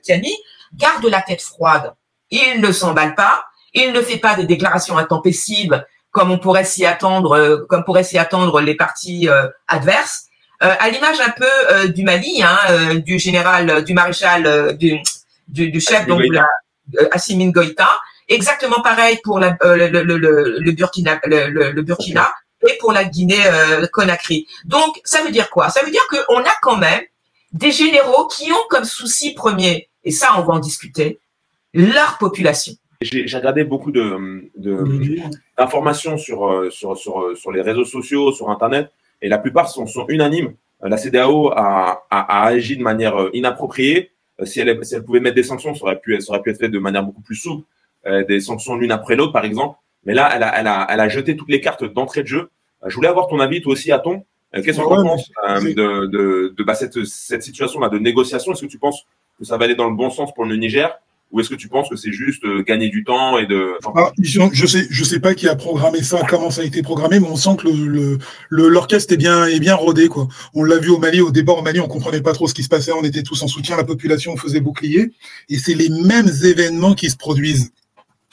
Tiani 0.02 0.34
garde 0.75 1.05
la 1.06 1.20
tête 1.20 1.43
froide. 1.43 1.94
Il 2.31 2.61
ne 2.61 2.72
s'emballe 2.72 3.14
pas 3.14 3.44
il 3.75 3.93
ne 3.93 4.00
fait 4.00 4.19
pas 4.19 4.35
des 4.35 4.47
déclarations 4.47 4.97
intempestives 4.99 5.85
comme 6.15 6.31
on 6.31 6.38
pourrait 6.38 6.65
s'y 6.65 6.87
attendre, 6.87 7.32
euh, 7.37 7.67
comme 7.69 7.82
pourraient 7.85 8.05
s'y 8.05 8.19
attendre 8.19 8.61
les 8.61 8.76
partis 8.76 9.29
euh, 9.29 9.49
adverses. 9.67 10.26
Euh, 10.62 10.73
à 10.79 10.88
l'image 10.88 11.19
un 11.21 11.31
peu 11.31 11.88
du 11.88 12.05
Mali, 12.05 12.41
hein, 12.43 12.94
du 13.05 13.19
général, 13.19 13.85
du 13.85 13.93
maréchal, 13.93 14.76
du, 14.79 15.00
du, 15.49 15.81
chef 15.81 16.06
donc 16.06 16.23
la, 16.31 16.47
Assimi 17.11 17.50
Goïta. 17.50 17.91
Exactement 18.29 18.81
pareil 18.81 19.19
pour 19.25 19.41
la, 19.41 19.59
le, 19.61 19.88
le, 19.88 20.03
le, 20.05 20.59
le, 20.61 20.73
Burkina, 20.73 21.21
le, 21.25 21.82
Burkina 21.82 22.32
et 22.67 22.79
pour 22.79 22.93
la 22.93 23.05
Guinée-Conakry. 23.05 24.47
Donc 24.65 25.00
ça 25.05 25.23
veut 25.23 25.32
dire 25.32 25.50
quoi? 25.50 25.69
Ça 25.69 25.82
veut 25.85 25.91
dire 25.91 26.06
qu'on 26.09 26.41
a 26.41 26.55
quand 26.62 26.76
même 26.76 27.03
des 27.53 27.73
généraux 27.73 28.29
qui 28.29 28.50
ont 28.53 28.67
comme 28.71 28.85
souci 28.85 29.35
premier, 29.35 29.91
et 30.05 30.12
ça 30.12 30.35
on 30.38 30.43
va 30.43 30.55
en 30.55 30.61
discuter, 30.61 31.19
leur 31.75 32.17
population 32.19 32.75
j'ai 33.05 33.37
regardé 33.37 33.65
beaucoup 33.65 33.93
de 33.93 34.51
d'informations 35.56 36.17
sur, 36.19 36.47
euh, 36.47 36.71
sur, 36.71 36.97
sur, 36.97 37.21
euh, 37.21 37.35
sur 37.35 37.53
les 37.53 37.62
réseaux 37.62 37.85
sociaux, 37.85 38.33
sur 38.33 38.51
Internet, 38.51 38.91
et 39.23 39.29
la 39.29 39.39
plupart 39.39 39.69
sont, 39.69 39.87
sont 39.87 40.06
unanimes. 40.09 40.55
Euh, 40.83 40.89
la 40.89 40.97
CDAO 40.97 41.51
a, 41.51 42.06
a, 42.11 42.47
agi 42.47 42.77
de 42.77 42.83
manière 42.83 43.29
inappropriée. 43.33 44.11
Si 44.45 44.61
elle, 44.61 44.85
si 44.85 44.95
elle 44.95 45.05
pouvait 45.05 45.21
mettre 45.21 45.37
des 45.37 45.45
sanctions, 45.45 45.75
ça 45.75 45.85
aurait 45.85 46.01
pu, 46.01 46.21
ça 46.21 46.33
aurait 46.33 46.43
pu 46.43 46.51
être 46.51 46.59
fait 46.59 46.69
de 46.69 46.79
manière 46.79 47.05
beaucoup 47.05 47.23
plus 47.23 47.37
souple, 47.37 47.65
des 48.29 48.41
sanctions 48.41 48.75
l'une 48.75 48.91
après 48.91 49.15
l'autre, 49.15 49.33
par 49.33 49.45
exemple. 49.45 49.79
Mais 50.05 50.12
là, 50.12 50.31
elle 50.35 50.43
a, 50.43 50.59
elle, 50.59 50.67
a, 50.67 50.87
elle 50.91 51.00
a 51.00 51.09
jeté 51.09 51.37
toutes 51.37 51.49
les 51.49 51.61
cartes 51.61 51.85
d'entrée 51.85 52.23
de 52.23 52.27
jeu. 52.27 52.50
Je 52.85 52.95
voulais 52.97 53.09
avoir 53.09 53.29
ton 53.29 53.39
avis, 53.39 53.62
toi 53.62 53.73
aussi, 53.73 53.93
à 53.93 54.00
ton. 54.00 54.25
Qu'est-ce 54.53 54.79
que 54.79 54.83
tu 54.83 54.89
penses 54.89 55.31
de, 55.65 56.07
de, 56.07 56.55
de 56.57 56.65
bah, 56.65 56.75
cette, 56.75 57.05
cette 57.05 57.43
situation-là 57.43 57.89
de 57.89 57.99
négociation? 57.99 58.52
Est-ce 58.52 58.62
que 58.62 58.71
tu 58.71 58.78
penses 58.78 59.07
que 59.38 59.45
ça 59.45 59.57
va 59.57 59.64
aller 59.64 59.75
dans 59.75 59.88
le 59.88 59.97
bon 59.97 60.11
sens 60.11 60.35
pour 60.35 60.45
le 60.45 60.57
Niger? 60.57 60.99
Ou 61.31 61.40
est-ce 61.40 61.49
que 61.49 61.54
tu 61.54 61.69
penses 61.69 61.88
que 61.88 61.97
c'est 61.97 62.12
juste 62.12 62.45
euh, 62.45 62.62
gagner 62.62 62.88
du 62.88 63.02
temps 63.02 63.38
et 63.38 63.47
de 63.47 63.73
ah, 63.97 64.12
Je 64.21 64.66
sais, 64.66 64.87
je 64.88 65.04
sais 65.04 65.21
pas 65.21 65.35
qui 65.35 65.49
a 65.49 65.57
programmé 65.57 66.02
ça, 66.02 66.23
comment 66.28 66.50
ça 66.50 66.62
a 66.62 66.64
été 66.64 66.83
programmé, 66.83 67.19
mais 67.19 67.26
on 67.26 67.37
sent 67.37 67.57
que 67.59 67.69
le 67.69 68.19
l'orchestre 68.50 69.12
est 69.14 69.16
bien 69.16 69.47
est 69.47 69.61
bien 69.61 69.75
rodé 69.75 70.09
quoi. 70.09 70.28
On 70.54 70.62
l'a 70.62 70.78
vu 70.78 70.90
au 70.90 70.99
Mali, 70.99 71.21
au 71.21 71.31
débord 71.31 71.59
au 71.59 71.62
Mali, 71.62 71.81
on 71.81 71.88
comprenait 71.88 72.23
pas 72.23 72.33
trop 72.33 72.47
ce 72.47 72.54
qui 72.54 72.62
se 72.62 72.69
passait, 72.69 72.93
on 72.93 73.04
était 73.04 73.23
tous 73.23 73.43
en 73.43 73.49
soutien, 73.49 73.76
la 73.76 73.85
population 73.85 74.37
faisait 74.37 74.61
bouclier, 74.61 75.12
et 75.49 75.59
c'est 75.59 75.75
les 75.75 75.88
mêmes 75.88 76.31
événements 76.45 76.95
qui 76.95 77.11
se 77.11 77.16
produisent 77.16 77.73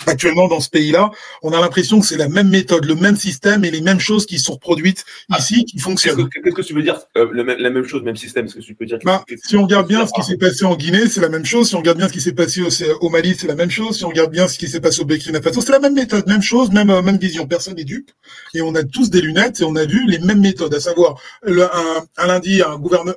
actuellement 0.08 0.48
dans 0.48 0.60
ce 0.60 0.70
pays-là, 0.70 1.12
on 1.42 1.54
a 1.54 1.60
l'impression 1.60 2.00
que 2.00 2.06
c'est 2.06 2.18
la 2.18 2.30
même 2.30 2.50
méthode, 2.50 2.86
le 2.86 2.96
même 2.96 3.16
système 3.16 3.64
et 3.66 3.72
les 3.72 3.82
mêmes 3.82 4.00
choses 4.00 4.26
qui 4.26 4.40
sont 4.40 4.54
reproduites 4.54 5.06
ah. 5.32 5.38
ici 5.40 5.66
qui 5.66 5.80
fonctionnent. 5.80 6.30
Qu'est-ce 6.30 6.56
que, 6.56 6.62
tu 6.62 6.74
veux 6.74 6.84
dire 6.84 7.00
euh, 7.18 7.28
La 7.34 7.70
même 7.70 7.86
chose, 7.86 8.04
même 8.04 8.16
système 8.16 8.48
Ce 8.48 8.56
que 8.56 8.62
tu 8.62 8.76
peux 8.76 8.86
dire 8.86 9.00
bah, 9.04 9.24
Si 9.44 9.58
on 9.58 9.64
regarde 9.64 9.88
bien 9.88 10.06
ce 10.06 10.14
qui 10.14 10.24
s'est 10.24 10.38
passé 10.38 10.66
en 10.66 10.76
Guinée, 10.76 11.08
c'est 11.08 11.22
la 11.22 11.30
même 11.30 11.46
chose. 11.46 11.70
Si 11.70 11.76
on 11.76 11.80
regarde 11.80 11.98
bien 11.98 12.08
ce 12.08 12.14
qui 12.14 12.22
s'est 12.22 12.34
passé 12.34 12.62
au, 13.02 13.10
Mali, 13.10 13.36
c'est 13.38 13.48
la 13.48 13.56
même 13.56 13.72
chose. 13.72 13.98
Si 13.98 14.06
on 14.06 14.10
regarde 14.10 14.32
bien 14.32 14.48
ce 14.48 14.58
qui 14.58 14.68
s'est 14.68 14.82
passé 14.82 15.02
au 15.02 15.06
Burkina 15.06 15.42
Faso, 15.42 15.62
c'est 15.62 15.72
la 15.72 15.80
même 15.80 15.96
méthode, 15.96 16.28
même 16.28 16.42
chose, 16.42 16.72
même 16.72 16.90
euh, 16.90 17.02
même 17.02 17.18
vision. 17.18 17.48
Personne 17.48 17.76
n'est 17.76 17.84
dupe. 17.84 18.12
Et 18.54 18.62
on 18.62 18.76
a 18.76 18.84
tous 18.84 19.10
des 19.10 19.22
lunettes 19.22 19.62
et 19.62 19.64
on 19.64 19.76
a 19.76 19.86
vu 19.86 20.06
les 20.08 20.20
mêmes 20.20 20.42
méthodes, 20.42 20.74
à 20.74 20.80
savoir 20.80 21.20
un, 21.46 22.28
lundi, 22.28 22.62
un 22.62 22.78
gouverneur, 22.78 23.16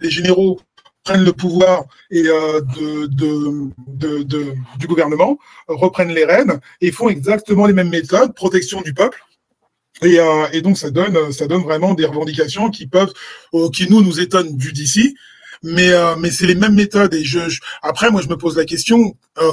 les 0.00 0.10
généraux 0.10 0.60
prennent 1.04 1.24
le 1.24 1.32
pouvoir 1.32 1.84
et 2.10 2.26
euh, 2.26 2.60
de, 2.60 3.06
de, 3.06 4.22
de, 4.22 4.54
du 4.78 4.86
gouvernement, 4.86 5.38
reprennent 5.68 6.14
les 6.14 6.24
rênes 6.24 6.60
et 6.80 6.90
font 6.90 7.08
exactement 7.08 7.66
les 7.66 7.74
mêmes 7.74 7.90
méthodes, 7.90 8.34
protection 8.34 8.80
du 8.80 8.94
peuple. 8.94 9.22
Et, 10.02 10.18
euh, 10.18 10.46
et 10.52 10.60
donc 10.62 10.76
ça 10.78 10.90
donne, 10.90 11.30
ça 11.30 11.46
donne 11.46 11.62
vraiment 11.62 11.94
des 11.94 12.06
revendications 12.06 12.70
qui 12.70 12.86
peuvent, 12.86 13.12
euh, 13.54 13.68
qui 13.68 13.88
nous 13.88 14.02
nous 14.02 14.18
étonnent 14.18 14.56
vu 14.58 14.72
d'ici, 14.72 15.14
mais 15.62 15.90
euh, 15.92 16.16
mais 16.16 16.30
c'est 16.30 16.46
les 16.46 16.56
mêmes 16.56 16.74
méthodes. 16.74 17.14
Et 17.14 17.22
je, 17.22 17.38
après 17.82 18.10
moi 18.10 18.20
je 18.20 18.28
me 18.28 18.36
pose 18.36 18.56
la 18.56 18.64
question 18.64 19.14
euh, 19.38 19.52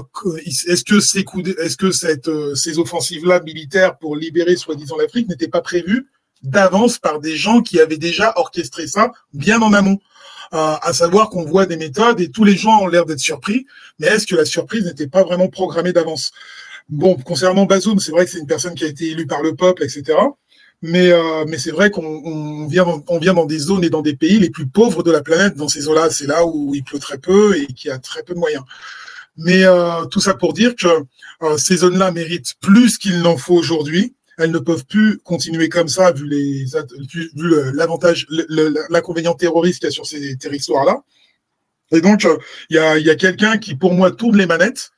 est-ce 0.68 0.84
que 0.84 1.00
ces 1.00 1.24
coups, 1.24 1.50
est-ce 1.60 1.78
que 1.78 1.92
cette 1.92 2.30
ces 2.56 2.80
offensives 2.80 3.26
là 3.26 3.40
militaires 3.42 3.98
pour 3.98 4.16
libérer 4.16 4.56
soi-disant 4.56 4.98
l'Afrique 4.98 5.28
n'étaient 5.30 5.48
pas 5.48 5.62
prévues 5.62 6.08
d'avance 6.42 6.98
par 6.98 7.20
des 7.20 7.36
gens 7.36 7.62
qui 7.62 7.80
avaient 7.80 7.98
déjà 7.98 8.34
orchestré 8.38 8.88
ça 8.88 9.12
bien 9.34 9.62
en 9.62 9.74
amont? 9.74 10.00
À 10.52 10.92
savoir 10.94 11.30
qu'on 11.30 11.46
voit 11.46 11.66
des 11.66 11.78
méthodes 11.78 12.20
et 12.20 12.30
tous 12.30 12.44
les 12.44 12.58
gens 12.58 12.82
ont 12.82 12.88
l'air 12.88 13.06
d'être 13.06 13.20
surpris, 13.20 13.66
mais 14.00 14.08
est-ce 14.08 14.28
que 14.28 14.36
la 14.36 14.46
surprise 14.46 14.86
n'était 14.86 15.08
pas 15.08 15.24
vraiment 15.24 15.48
programmée 15.48 15.94
d'avance? 15.94 16.32
Bon, 16.90 17.16
concernant 17.16 17.66
Bazoum, 17.66 18.00
c'est 18.00 18.12
vrai 18.12 18.26
que 18.26 18.32
c'est 18.32 18.40
une 18.40 18.48
personne 18.48 18.76
qui 18.76 18.84
a 18.84 18.88
été 18.88 19.12
élue 19.12 19.26
par 19.26 19.42
le 19.42 19.56
peuple, 19.56 19.84
etc. 19.84 20.18
Mais, 20.82 21.12
euh, 21.12 21.46
mais 21.48 21.58
c'est 21.58 21.72
vrai 21.72 21.92
qu'on 21.92 22.04
on 22.04 22.68
vient, 22.68 22.86
on 23.08 23.20
vient 23.20 23.34
dans 23.34 23.46
des 23.46 23.60
zones 23.60 23.84
et 23.84 23.90
dans 23.90 24.02
des 24.02 24.16
pays 24.16 24.40
les 24.40 24.50
plus 24.50 24.68
pauvres 24.68 25.04
de 25.04 25.12
la 25.12 25.22
planète. 25.22 25.56
Dans 25.56 25.68
ces 25.68 25.82
zones-là, 25.82 26.10
c'est 26.10 26.28
là 26.28 26.46
où 26.46 26.74
il 26.76 26.84
pleut 26.84 27.00
très 27.00 27.18
peu 27.18 27.56
et 27.56 27.68
qu'il 27.68 27.90
y 27.90 27.92
a 27.92 28.00
très 28.00 28.24
peu 28.24 28.34
de 28.34 28.40
moyens. 28.40 28.64
Mais 29.38 29.64
euh, 29.64 30.06
tout 30.06 30.20
ça 30.20 30.34
pour 30.34 30.54
dire 30.54 30.76
que 30.76 30.88
euh, 31.44 31.58
ces 31.58 31.78
zones-là 31.78 32.12
méritent 32.12 32.56
plus 32.60 32.98
qu'il 32.98 33.22
n'en 33.22 33.38
faut 33.38 33.56
aujourd'hui. 33.56 34.16
Elles 34.42 34.52
ne 34.52 34.60
peuvent 34.60 34.86
plus 34.86 35.20
continuer 35.20 35.70
comme 35.70 35.88
ça 35.88 36.12
vu 36.12 36.28
les 36.28 36.66
vu 37.36 37.72
l'avantage, 37.74 38.28
l'inconvénient 38.90 39.34
terroriste 39.34 39.80
qu'il 39.80 39.88
y 39.88 39.90
a 39.90 39.92
sur 39.92 40.06
ces 40.06 40.36
territoires-là. 40.38 41.04
Et 41.92 42.02
donc, 42.02 42.26
il 42.70 42.76
y 42.76 43.10
a, 43.10 43.16
quelqu'un 43.16 43.58
qui, 43.58 43.76
pour 43.76 43.94
moi, 43.94 44.12
tourne 44.12 44.38
les 44.38 44.46
manettes 44.46 44.92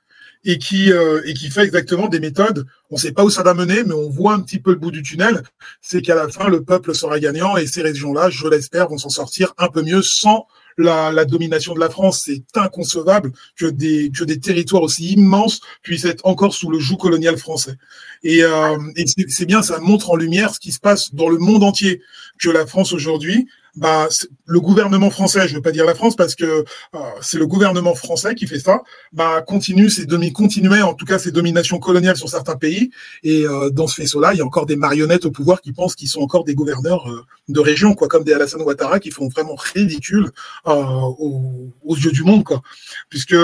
et 0.46 0.58
qui 0.58 0.92
euh, 0.92 1.22
et 1.26 1.34
qui 1.34 1.50
fait 1.50 1.64
exactement 1.64 2.08
des 2.08 2.20
méthodes. 2.20 2.66
On 2.90 2.96
ne 2.96 3.00
sait 3.00 3.14
pas 3.14 3.24
où 3.24 3.30
ça 3.30 3.44
va 3.44 3.54
mener, 3.54 3.84
mais 3.84 3.94
on 3.94 4.10
voit 4.10 4.34
un 4.34 4.42
petit 4.42 4.60
peu 4.60 4.72
le 4.72 4.78
bout 4.78 4.92
du 4.92 5.02
tunnel. 5.02 5.42
C'est 5.82 6.02
qu'à 6.02 6.16
la 6.16 6.28
fin, 6.28 6.50
le 6.50 6.64
peuple 6.64 6.94
sera 6.94 7.20
gagnant 7.20 7.56
et 7.58 7.66
ces 7.66 7.82
régions-là, 7.82 8.30
je 8.30 8.48
l'espère, 8.48 8.90
vont 8.90 8.98
s'en 8.98 9.10
sortir 9.10 9.54
un 9.58 9.70
peu 9.70 9.82
mieux 9.82 10.02
sans 10.02 10.48
la, 10.78 11.26
domination 11.26 11.74
de 11.74 11.80
la 11.80 11.90
France. 11.90 12.24
C'est 12.26 12.44
inconcevable 12.56 13.32
que 13.58 13.66
des 13.66 14.12
que 14.12 14.24
des 14.24 14.40
territoires 14.40 14.84
aussi 14.84 15.14
immenses 15.14 15.62
puissent 15.82 16.06
être 16.06 16.26
encore 16.26 16.54
sous 16.54 16.70
le 16.70 16.80
joug 16.80 16.98
colonial 16.98 17.38
français. 17.38 17.76
Et, 18.24 18.44
euh, 18.44 18.78
et 18.96 19.06
c'est 19.28 19.46
bien, 19.46 19.62
ça 19.62 19.80
montre 19.80 20.12
en 20.12 20.16
lumière 20.16 20.54
ce 20.54 20.60
qui 20.60 20.72
se 20.72 20.80
passe 20.80 21.14
dans 21.14 21.30
le 21.30 21.38
monde 21.38 21.64
entier 21.64 22.02
que 22.44 22.50
la 22.50 22.66
France 22.66 22.94
aujourd'hui 22.94 23.48
bah, 23.76 24.08
le 24.46 24.60
gouvernement 24.60 25.10
français, 25.10 25.48
je 25.48 25.54
ne 25.54 25.56
veux 25.56 25.62
pas 25.64 25.72
dire 25.72 25.86
la 25.86 25.96
France 25.96 26.16
parce 26.16 26.36
que 26.36 26.46
euh, 26.46 27.00
c'est 27.22 27.40
le 27.40 27.48
gouvernement 27.48 27.96
français 27.96 28.36
qui 28.36 28.46
fait 28.46 28.60
ça, 28.60 28.82
bah, 29.14 29.42
continue 29.42 29.90
ses 29.90 30.06
demi 30.06 30.32
continuait 30.32 30.84
en 30.84 30.94
tout 30.94 31.06
cas 31.06 31.18
ses 31.18 31.32
dominations 31.32 31.80
coloniales 31.80 32.16
sur 32.16 32.30
certains 32.30 32.56
pays. 32.56 32.92
Et 33.24 33.48
euh, 33.48 33.72
dans 33.72 33.88
ce 33.88 33.96
faisceau-là, 33.96 34.34
il 34.34 34.38
y 34.38 34.42
a 34.42 34.46
encore 34.46 34.68
des 34.68 34.76
marionnettes 34.76 35.26
au 35.26 35.32
pouvoir 35.32 35.60
qui 35.62 35.74
pensent 35.74 35.96
qu'ils 35.96 36.08
sont 36.08 36.22
encore 36.22 36.44
des 36.44 36.54
gouverneurs 36.54 37.10
euh, 37.10 37.24
de 37.48 37.60
région, 37.60 37.96
quoi, 37.96 38.08
comme 38.08 38.24
des 38.24 38.34
Alassane 38.34 38.62
Ouattara 38.62 39.00
qui 39.00 39.10
font 39.10 39.28
vraiment 39.28 39.56
ridicule 39.56 40.30
aux, 40.66 41.72
aux, 41.84 41.96
yeux 41.96 42.12
du 42.12 42.24
monde, 42.24 42.44
quoi, 42.44 42.62
puisque 43.10 43.36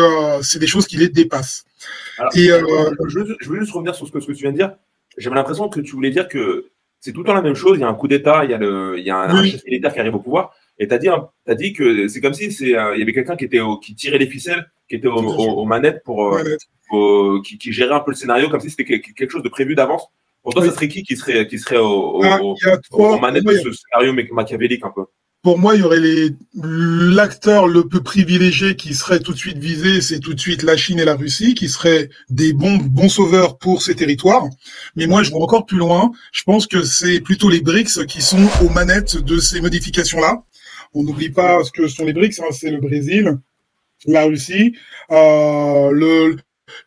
c'est 0.43 0.59
des 0.59 0.67
choses 0.67 0.85
qui 0.85 0.97
les 0.97 1.09
dépassent. 1.09 1.65
et, 2.35 2.49
je, 2.49 3.19
veux, 3.19 3.37
je, 3.39 3.49
veux, 3.49 3.59
juste 3.59 3.71
revenir 3.71 3.95
sur 3.95 4.05
ce 4.05 4.11
que, 4.11 4.19
ce 4.19 4.27
que 4.27 4.33
tu 4.33 4.43
viens 4.43 4.51
de 4.51 4.57
dire. 4.57 4.75
J'avais 5.17 5.35
l'impression 5.35 5.69
que 5.69 5.79
tu 5.81 5.93
voulais 5.93 6.11
dire 6.11 6.27
que 6.27 6.69
c'est 6.99 7.13
tout 7.13 7.21
le 7.21 7.25
temps 7.25 7.33
la 7.33 7.41
même 7.41 7.55
chose. 7.55 7.77
Il 7.77 7.81
y 7.81 7.83
a 7.83 7.87
un 7.87 7.93
coup 7.93 8.07
d'État, 8.07 8.43
il 8.43 8.51
y 8.51 8.53
a, 8.53 8.57
le, 8.57 8.97
il 8.97 9.05
y 9.05 9.09
a 9.09 9.17
un, 9.17 9.43
chef 9.43 9.63
militaire 9.65 9.93
qui 9.93 9.99
arrive 9.99 10.15
au 10.15 10.19
pouvoir. 10.19 10.53
Et 10.77 10.87
tu 10.87 10.93
as 10.93 10.97
dit, 10.97 11.07
as 11.09 11.55
dit 11.55 11.73
que 11.73 12.07
c'est 12.07 12.21
comme 12.21 12.33
si 12.33 12.51
c'est, 12.51 12.77
euh, 12.77 12.95
il 12.95 12.99
y 12.99 13.01
avait 13.01 13.13
quelqu'un 13.13 13.35
qui 13.35 13.45
était 13.45 13.59
qui 13.81 13.95
tirait 13.95 14.17
les 14.17 14.27
ficelles, 14.27 14.69
qui 14.87 14.95
était 14.95 15.07
aux 15.07 15.65
manettes 15.65 16.03
pour, 16.03 16.35
euh, 16.35 17.41
qui, 17.43 17.57
qui, 17.57 17.71
gérait 17.71 17.95
un 17.95 17.99
peu 17.99 18.11
le 18.11 18.15
scénario 18.15 18.49
comme 18.49 18.61
si 18.61 18.69
c'était 18.69 19.01
quelque 19.01 19.29
chose 19.29 19.43
de 19.43 19.49
prévu 19.49 19.75
d'avance. 19.75 20.07
Pour 20.41 20.53
toi, 20.53 20.65
ça 20.65 20.71
serait 20.71 20.87
qui 20.87 21.03
qui 21.03 21.17
serait 21.17 21.47
qui 21.47 21.59
serait 21.59 21.77
au, 21.77 22.21
ah, 22.23 22.39
aux 22.41 23.19
manettes 23.19 23.43
de 23.43 23.53
ce 23.53 23.71
scénario 23.71 24.13
machiavélique 24.31 24.85
un 24.85 24.91
peu? 24.91 25.05
Pour 25.41 25.57
moi, 25.57 25.75
il 25.75 25.81
y 25.81 25.83
aurait 25.83 26.01
l'acteur 26.53 27.67
le 27.67 27.87
plus 27.87 28.01
privilégié 28.01 28.75
qui 28.75 28.93
serait 28.93 29.19
tout 29.19 29.31
de 29.31 29.37
suite 29.37 29.57
visé, 29.57 30.01
c'est 30.01 30.19
tout 30.19 30.33
de 30.33 30.39
suite 30.39 30.63
la 30.63 30.75
Chine 30.75 30.99
et 30.99 31.05
la 31.05 31.15
Russie, 31.15 31.55
qui 31.55 31.69
seraient 31.69 32.09
des 32.29 32.51
bons 32.51 32.77
bons 32.77 33.07
sauveurs 33.07 33.57
pour 33.57 33.81
ces 33.81 33.95
territoires. 33.95 34.45
Mais 34.95 35.07
moi, 35.07 35.23
je 35.23 35.29
vais 35.29 35.37
encore 35.37 35.65
plus 35.65 35.77
loin. 35.77 36.11
Je 36.33 36.43
pense 36.43 36.67
que 36.67 36.83
c'est 36.83 37.21
plutôt 37.21 37.49
les 37.49 37.61
BRICS 37.61 38.05
qui 38.05 38.21
sont 38.21 38.49
aux 38.61 38.69
manettes 38.69 39.17
de 39.17 39.39
ces 39.39 39.61
modifications-là. 39.61 40.43
On 40.93 41.03
n'oublie 41.03 41.29
pas 41.29 41.63
ce 41.63 41.71
que 41.71 41.87
sont 41.87 42.05
les 42.05 42.13
BRICS. 42.13 42.41
Hein, 42.41 42.51
c'est 42.51 42.71
le 42.71 42.81
Brésil, 42.81 43.37
la 44.05 44.25
Russie, 44.25 44.75
euh, 45.11 45.91
le 45.91 46.35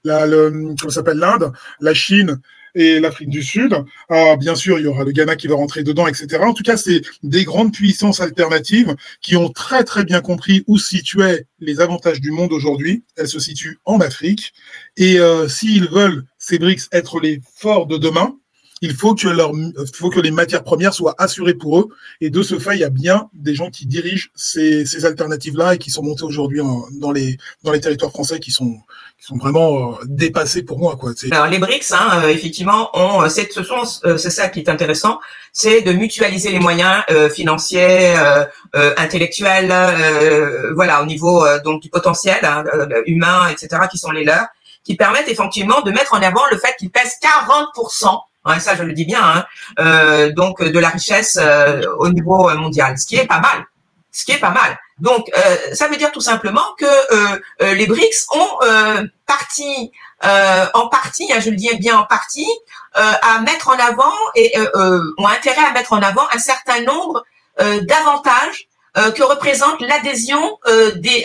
le, 0.04 0.74
comment 0.80 0.90
s'appelle 0.90 1.18
l'Inde, 1.18 1.52
la 1.80 1.94
Chine 1.94 2.40
et 2.74 3.00
l'Afrique 3.00 3.28
du 3.28 3.42
Sud. 3.42 3.76
Ah, 4.08 4.36
bien 4.36 4.54
sûr, 4.54 4.78
il 4.78 4.84
y 4.84 4.86
aura 4.86 5.04
le 5.04 5.12
Ghana 5.12 5.36
qui 5.36 5.46
va 5.46 5.56
rentrer 5.56 5.82
dedans, 5.82 6.06
etc. 6.06 6.38
En 6.42 6.54
tout 6.54 6.62
cas, 6.62 6.76
c'est 6.76 7.02
des 7.22 7.44
grandes 7.44 7.72
puissances 7.72 8.20
alternatives 8.20 8.94
qui 9.20 9.36
ont 9.36 9.50
très 9.50 9.84
très 9.84 10.04
bien 10.04 10.20
compris 10.20 10.64
où 10.66 10.78
situaient 10.78 11.46
les 11.60 11.80
avantages 11.80 12.20
du 12.20 12.30
monde 12.30 12.52
aujourd'hui. 12.52 13.04
Elles 13.16 13.28
se 13.28 13.40
situent 13.40 13.78
en 13.84 14.00
Afrique. 14.00 14.52
Et 14.96 15.18
euh, 15.18 15.48
s'ils 15.48 15.88
veulent, 15.88 16.24
ces 16.38 16.58
BRICS, 16.58 16.88
être 16.92 17.20
les 17.20 17.40
forts 17.56 17.86
de 17.86 17.98
demain, 17.98 18.36
il 18.82 18.94
faut 18.94 19.14
que, 19.14 19.28
leur, 19.28 19.52
faut 19.94 20.10
que 20.10 20.18
les 20.18 20.32
matières 20.32 20.64
premières 20.64 20.92
soient 20.92 21.14
assurées 21.18 21.54
pour 21.54 21.78
eux. 21.78 21.88
Et 22.20 22.30
de 22.30 22.42
ce 22.42 22.58
fait, 22.58 22.74
il 22.74 22.80
y 22.80 22.84
a 22.84 22.90
bien 22.90 23.30
des 23.32 23.54
gens 23.54 23.70
qui 23.70 23.86
dirigent 23.86 24.30
ces, 24.34 24.84
ces 24.84 25.04
alternatives-là 25.04 25.74
et 25.74 25.78
qui 25.78 25.90
sont 25.90 26.02
montés 26.02 26.24
aujourd'hui 26.24 26.60
dans 27.00 27.12
les, 27.12 27.38
dans 27.62 27.70
les 27.70 27.80
territoires 27.80 28.10
français 28.10 28.40
qui 28.40 28.50
sont, 28.50 28.80
qui 29.20 29.26
sont 29.26 29.36
vraiment 29.36 29.92
euh, 29.92 29.96
dépassés 30.06 30.64
pour 30.64 30.80
moi. 30.80 30.96
Quoi. 30.96 31.12
Alors 31.30 31.46
les 31.46 31.60
BRICS, 31.60 31.92
hein, 31.92 32.22
euh, 32.24 32.28
effectivement, 32.30 32.90
ont, 32.94 33.28
c'est, 33.28 33.52
ce 33.52 33.62
sont, 33.62 33.84
euh, 34.04 34.16
c'est 34.16 34.30
ça 34.30 34.48
qui 34.48 34.58
est 34.58 34.68
intéressant, 34.68 35.20
c'est 35.52 35.82
de 35.82 35.92
mutualiser 35.92 36.50
les 36.50 36.58
moyens 36.58 37.04
financiers, 37.32 38.14
intellectuels, 38.96 39.72
voilà, 40.74 41.02
au 41.02 41.06
niveau 41.06 41.44
donc 41.62 41.82
du 41.82 41.90
potentiel 41.90 42.38
hein, 42.42 42.64
humain, 43.04 43.48
etc., 43.50 43.82
qui 43.90 43.98
sont 43.98 44.12
les 44.12 44.24
leurs, 44.24 44.46
qui 44.82 44.96
permettent 44.96 45.28
effectivement 45.28 45.82
de 45.82 45.90
mettre 45.90 46.14
en 46.14 46.22
avant 46.22 46.40
le 46.50 46.56
fait 46.56 46.74
qu'ils 46.78 46.90
pèsent 46.90 47.18
40% 47.22 48.18
Ouais, 48.44 48.58
ça 48.58 48.74
je 48.74 48.82
le 48.82 48.92
dis 48.92 49.04
bien, 49.04 49.22
hein, 49.22 49.46
euh, 49.78 50.32
donc 50.32 50.60
de 50.62 50.78
la 50.78 50.88
richesse 50.88 51.38
euh, 51.40 51.80
au 51.98 52.08
niveau 52.08 52.50
euh, 52.50 52.56
mondial, 52.56 52.98
ce 52.98 53.06
qui 53.06 53.14
est 53.16 53.26
pas 53.26 53.38
mal, 53.38 53.66
ce 54.10 54.24
qui 54.24 54.32
est 54.32 54.38
pas 54.38 54.50
mal. 54.50 54.78
Donc 54.98 55.30
euh, 55.36 55.56
ça 55.74 55.86
veut 55.86 55.96
dire 55.96 56.10
tout 56.10 56.20
simplement 56.20 56.64
que 56.76 56.84
euh, 56.84 57.74
les 57.74 57.86
BRICS 57.86 58.26
ont 58.34 58.58
parti, 59.26 59.92
en 60.74 60.88
partie, 60.88 61.32
hein, 61.32 61.40
je 61.40 61.50
le 61.50 61.56
dis 61.56 61.70
bien 61.76 61.98
en 61.98 62.04
partie, 62.04 62.48
à 62.94 63.40
mettre 63.40 63.68
en 63.68 63.78
avant 63.78 64.12
et 64.34 64.52
ont 65.18 65.26
intérêt 65.26 65.64
à 65.64 65.72
mettre 65.72 65.92
en 65.92 66.02
avant 66.02 66.26
un 66.32 66.38
certain 66.38 66.82
nombre 66.82 67.24
d'avantages 67.58 68.68
que 68.94 69.22
représente 69.22 69.80
l'adhésion 69.80 70.58
des, 70.96 71.24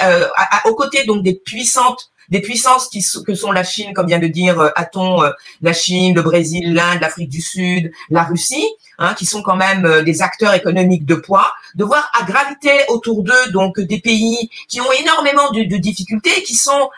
aux 0.66 0.76
côtés 0.76 1.04
donc 1.04 1.24
des 1.24 1.36
puissantes 1.36 2.12
des 2.30 2.42
puissances 2.42 2.90
qui, 2.90 3.04
que 3.26 3.36
sont 3.36 3.52
la 3.52 3.64
Chine, 3.64 3.94
comme 3.94 4.08
vient 4.08 4.20
de 4.20 4.28
dire 4.28 4.60
euh, 4.60 4.70
Aton, 4.76 5.24
euh, 5.24 5.32
la 5.62 5.74
Chine, 5.74 6.16
le 6.16 6.22
Brésil, 6.22 6.74
l'Inde, 6.74 7.00
l'Afrique 7.02 7.30
du 7.30 7.42
Sud, 7.42 7.92
la 8.10 8.24
Russie, 8.24 8.68
hein, 8.98 9.14
qui 9.14 9.26
sont 9.26 9.42
quand 9.42 9.56
même 9.56 9.86
euh, 9.86 10.04
des 10.04 10.22
acteurs 10.22 10.54
économiques 10.54 11.06
de 11.06 11.16
poids, 11.16 11.54
de 11.76 11.84
voir 11.84 12.12
à 12.20 12.24
gravité 12.24 12.72
autour 12.90 13.24
d'eux 13.24 13.52
donc 13.52 13.80
des 13.80 14.00
pays 14.00 14.50
qui 14.68 14.82
ont 14.82 14.92
énormément 14.92 15.52
de, 15.52 15.64
de 15.64 15.78
difficultés, 15.78 16.44
qui 16.44 16.56
sont 16.56 16.90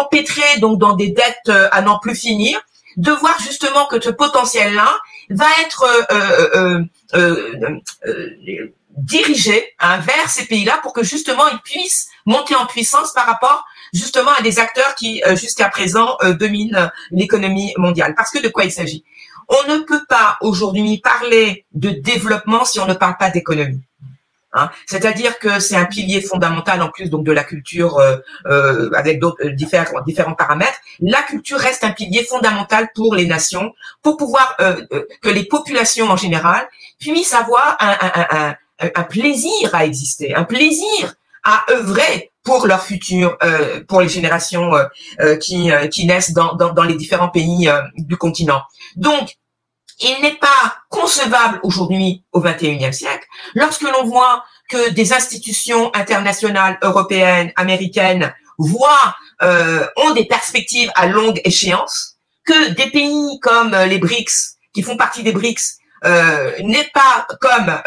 empêtrés 0.00 0.60
donc 0.60 0.78
dans 0.78 0.94
des 0.94 1.08
dettes 1.08 1.50
à 1.70 1.82
n'en 1.82 1.98
plus 1.98 2.14
finir, 2.14 2.60
de 2.96 3.10
voir 3.12 3.36
justement 3.40 3.86
que 3.86 4.00
ce 4.00 4.10
potentiel-là 4.10 4.96
va 5.30 5.46
être 5.64 6.86
dirigé 8.96 9.74
hein, 9.80 9.98
vers 9.98 10.30
ces 10.30 10.46
pays-là 10.46 10.78
pour 10.82 10.92
que 10.92 11.02
justement 11.02 11.46
ils 11.48 11.58
puissent 11.60 12.08
monter 12.26 12.54
en 12.54 12.66
puissance 12.66 13.12
par 13.12 13.26
rapport 13.26 13.64
justement 13.94 14.32
à 14.36 14.42
des 14.42 14.58
acteurs 14.58 14.94
qui 14.96 15.22
euh, 15.26 15.36
jusqu'à 15.36 15.68
présent 15.68 16.16
euh, 16.22 16.34
dominent 16.34 16.76
euh, 16.76 16.88
l'économie 17.12 17.72
mondiale. 17.78 18.14
Parce 18.14 18.30
que 18.30 18.42
de 18.42 18.48
quoi 18.48 18.64
il 18.64 18.72
s'agit? 18.72 19.04
On 19.48 19.72
ne 19.72 19.78
peut 19.78 20.04
pas 20.08 20.36
aujourd'hui 20.40 20.98
parler 20.98 21.64
de 21.72 21.90
développement 21.90 22.64
si 22.64 22.80
on 22.80 22.86
ne 22.86 22.94
parle 22.94 23.16
pas 23.18 23.30
d'économie. 23.30 23.82
Hein. 24.52 24.70
C'est-à-dire 24.86 25.38
que 25.38 25.60
c'est 25.60 25.76
un 25.76 25.84
pilier 25.84 26.20
fondamental 26.20 26.80
en 26.80 26.88
plus 26.88 27.10
donc 27.10 27.24
de 27.24 27.32
la 27.32 27.44
culture 27.44 27.98
euh, 27.98 28.90
avec 28.94 29.20
d'autres 29.20 29.48
différents, 29.48 30.00
différents 30.06 30.34
paramètres. 30.34 30.78
La 31.00 31.22
culture 31.22 31.58
reste 31.58 31.84
un 31.84 31.90
pilier 31.90 32.24
fondamental 32.24 32.88
pour 32.94 33.14
les 33.14 33.26
nations, 33.26 33.74
pour 34.02 34.16
pouvoir 34.16 34.56
que 35.22 35.28
les 35.28 35.44
populations 35.44 36.08
en 36.08 36.16
général 36.16 36.68
puissent 37.00 37.34
avoir 37.34 37.76
un, 37.80 37.96
un, 38.00 38.26
un, 38.38 38.90
un 38.94 39.02
plaisir 39.02 39.74
à 39.74 39.84
exister, 39.84 40.34
un 40.34 40.44
plaisir 40.44 41.14
à 41.42 41.64
œuvrer 41.70 42.32
pour 42.44 42.66
leur 42.66 42.82
futur, 42.82 43.36
euh, 43.42 43.82
pour 43.88 44.02
les 44.02 44.08
générations 44.08 44.74
euh, 44.74 44.84
euh, 45.20 45.36
qui, 45.36 45.70
qui 45.90 46.06
naissent 46.06 46.32
dans, 46.32 46.54
dans, 46.54 46.72
dans, 46.72 46.82
les 46.84 46.94
différents 46.94 47.30
pays 47.30 47.68
du 47.96 48.16
continent. 48.16 48.62
Donc, 48.96 49.30
il 50.00 50.20
n'est 50.22 50.36
pas 50.36 50.76
concevable 50.90 51.58
aujourd'hui 51.62 52.24
au 52.32 52.40
XXIe 52.40 52.92
siècle, 52.92 53.26
lorsque 53.54 53.82
l'on 53.82 54.04
voit 54.04 54.44
que 54.68 54.90
des 54.90 55.12
institutions 55.12 55.94
internationales, 55.94 56.78
européennes, 56.82 57.52
américaines, 57.56 58.34
voient, 58.58 59.16
ont 59.40 60.10
des 60.14 60.24
perspectives 60.24 60.90
à 60.96 61.06
longue 61.06 61.40
échéance, 61.44 62.16
que 62.44 62.70
des 62.70 62.90
pays 62.90 63.38
comme 63.40 63.74
les 63.86 63.98
BRICS, 63.98 64.56
qui 64.74 64.82
font 64.82 64.96
partie 64.96 65.22
des 65.22 65.32
BRICS, 65.32 65.78
n'aient 66.04 66.90
pas 66.92 67.26
comme 67.40 67.80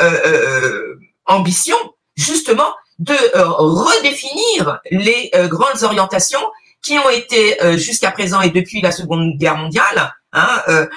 ambition, 1.25 1.77
justement, 2.15 2.73
de 2.99 3.13
euh, 3.13 3.45
redéfinir 3.47 4.79
les 4.91 5.29
euh, 5.35 5.47
grandes 5.47 5.83
orientations 5.83 6.39
qui 6.81 6.97
ont 6.97 7.09
été 7.09 7.61
euh, 7.63 7.77
jusqu'à 7.77 8.11
présent 8.11 8.41
et 8.41 8.49
depuis 8.49 8.81
la 8.81 8.91
Seconde 8.91 9.37
Guerre 9.37 9.57
mondiale 9.57 10.13
hein, 10.33 10.87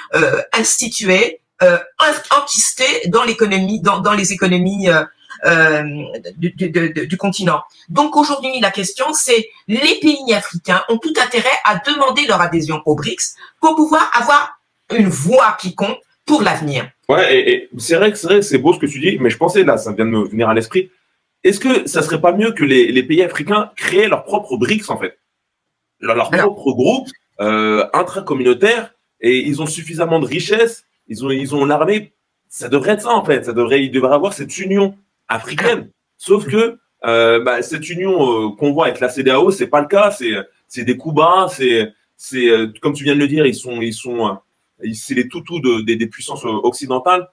instituées, 0.52 1.40
enquistées 2.30 3.08
dans 3.08 3.24
l'économie, 3.24 3.80
dans, 3.80 4.12
les 4.12 4.32
économies 4.32 4.88
du, 6.36 7.16
continent. 7.16 7.62
Donc 7.88 8.16
aujourd'hui, 8.16 8.60
la 8.60 8.70
question, 8.70 9.06
c'est 9.12 9.48
les 9.68 9.98
pays 10.00 10.34
africains 10.34 10.82
ont 10.88 10.98
tout 10.98 11.14
intérêt 11.22 11.48
à 11.64 11.76
demander 11.78 12.26
leur 12.26 12.40
adhésion 12.40 12.82
aux 12.86 12.94
BRICS 12.94 13.34
pour 13.60 13.76
pouvoir 13.76 14.10
avoir 14.14 14.60
une 14.94 15.08
voix 15.08 15.56
qui 15.60 15.74
compte 15.74 15.98
pour 16.26 16.42
l'avenir. 16.42 16.88
Ouais, 17.08 17.38
et, 17.38 17.70
c'est 17.78 17.96
vrai 17.96 18.12
que 18.12 18.40
c'est 18.42 18.58
beau 18.58 18.74
ce 18.74 18.78
que 18.78 18.86
tu 18.86 19.00
dis, 19.00 19.18
mais 19.18 19.30
je 19.30 19.36
pensais 19.36 19.64
là, 19.64 19.76
ça 19.78 19.92
vient 19.92 20.04
de 20.04 20.10
me 20.10 20.24
venir 20.24 20.48
à 20.48 20.54
l'esprit. 20.54 20.90
Est-ce 21.42 21.60
que 21.60 21.88
ça 21.88 22.02
serait 22.02 22.20
pas 22.20 22.32
mieux 22.32 22.52
que 22.52 22.64
les, 22.64 23.02
pays 23.02 23.22
africains 23.22 23.70
créent 23.76 24.08
leurs 24.08 24.24
propres 24.24 24.56
BRICS 24.56 24.90
en 24.90 24.98
fait, 24.98 25.18
leur, 26.00 26.30
propre 26.30 26.72
groupe 26.72 27.08
euh, 27.40 27.86
intracommunautaire 27.94 28.94
et 29.20 29.38
ils 29.38 29.62
ont 29.62 29.66
suffisamment 29.66 30.18
de 30.18 30.26
richesses, 30.26 30.84
ils 31.08 31.24
ont 31.24 31.30
ils 31.30 31.54
ont 31.54 31.64
l'armée, 31.64 32.12
ça 32.48 32.68
devrait 32.68 32.92
être 32.92 33.02
ça 33.02 33.10
en 33.10 33.24
fait, 33.24 33.44
ça 33.44 33.52
devrait 33.52 33.82
il 33.84 33.90
devrait 33.90 34.14
avoir 34.14 34.34
cette 34.34 34.58
union 34.58 34.96
africaine. 35.28 35.90
Sauf 36.18 36.46
que 36.46 36.78
euh, 37.04 37.42
bah, 37.42 37.62
cette 37.62 37.88
union 37.88 38.48
euh, 38.48 38.56
qu'on 38.56 38.72
voit 38.72 38.86
avec 38.86 39.00
la 39.00 39.08
CDAO, 39.08 39.50
c'est 39.50 39.68
pas 39.68 39.80
le 39.80 39.88
cas, 39.88 40.10
c'est 40.10 40.34
c'est 40.68 40.84
des 40.84 40.96
coups 40.96 41.16
bas, 41.16 41.48
c'est 41.50 41.92
c'est 42.16 42.50
euh, 42.50 42.66
comme 42.82 42.92
tu 42.92 43.04
viens 43.04 43.14
de 43.14 43.20
le 43.20 43.28
dire, 43.28 43.46
ils 43.46 43.54
sont 43.54 43.80
ils 43.80 43.94
sont 43.94 44.28
euh, 44.28 44.92
c'est 44.92 45.14
les 45.14 45.28
toutous 45.28 45.60
de, 45.60 45.80
des, 45.80 45.96
des 45.96 46.06
puissances 46.06 46.44
occidentales 46.44 47.28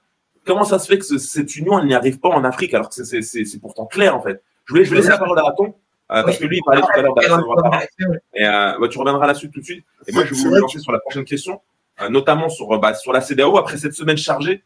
comment 0.48 0.63
ça 0.63 0.80
se 0.80 0.88
fait 0.88 0.98
que 0.98 1.06
cette 1.18 1.56
union 1.56 1.77
elle 1.80 1.86
n'y 1.86 1.94
arrive 1.94 2.20
pas 2.20 2.30
en 2.30 2.44
Afrique 2.44 2.74
alors 2.74 2.89
que 2.89 3.04
c'est 3.04 3.60
pourtant 3.62 3.86
clair 3.86 4.16
en 4.16 4.22
fait. 4.22 4.42
Je 4.66 4.74
voulais 4.74 4.86
je 4.86 4.89
vais 4.89 4.98
laisser 4.98 5.10
la 5.10 5.18
parole 5.18 5.38
à 5.38 5.44
Raton 5.44 5.75
euh, 6.12 6.24
parce 6.24 6.38
que 6.38 6.46
lui 6.46 6.58
il 6.58 6.63
parlait 6.63 6.82
tout 6.82 6.88
à 6.94 7.01
l'heure 7.01 7.13
de 7.13 8.20
et 8.34 8.46
euh, 8.46 8.77
bah, 8.80 8.88
tu 8.88 8.98
reviendras 8.98 9.27
là-dessus 9.27 9.51
tout 9.51 9.60
de 9.60 9.66
suite. 9.66 9.86
Et 10.08 10.13
moi 10.13 10.25
je 10.25 10.34
vais 10.34 10.42
vous 10.42 10.56
lancer 10.56 10.80
sur 10.80 10.92
la 10.92 11.00
prochaine 11.00 11.25
question, 11.25 11.62
euh, 12.01 12.10
notamment 12.10 12.50
sur 12.50 12.80
bah, 12.80 12.94
sur 12.94 13.13
la 13.13 13.22
CDAO 13.22 13.58
après 13.58 13.77
cette 13.77 13.94
semaine 13.94 14.18
chargée. 14.18 14.63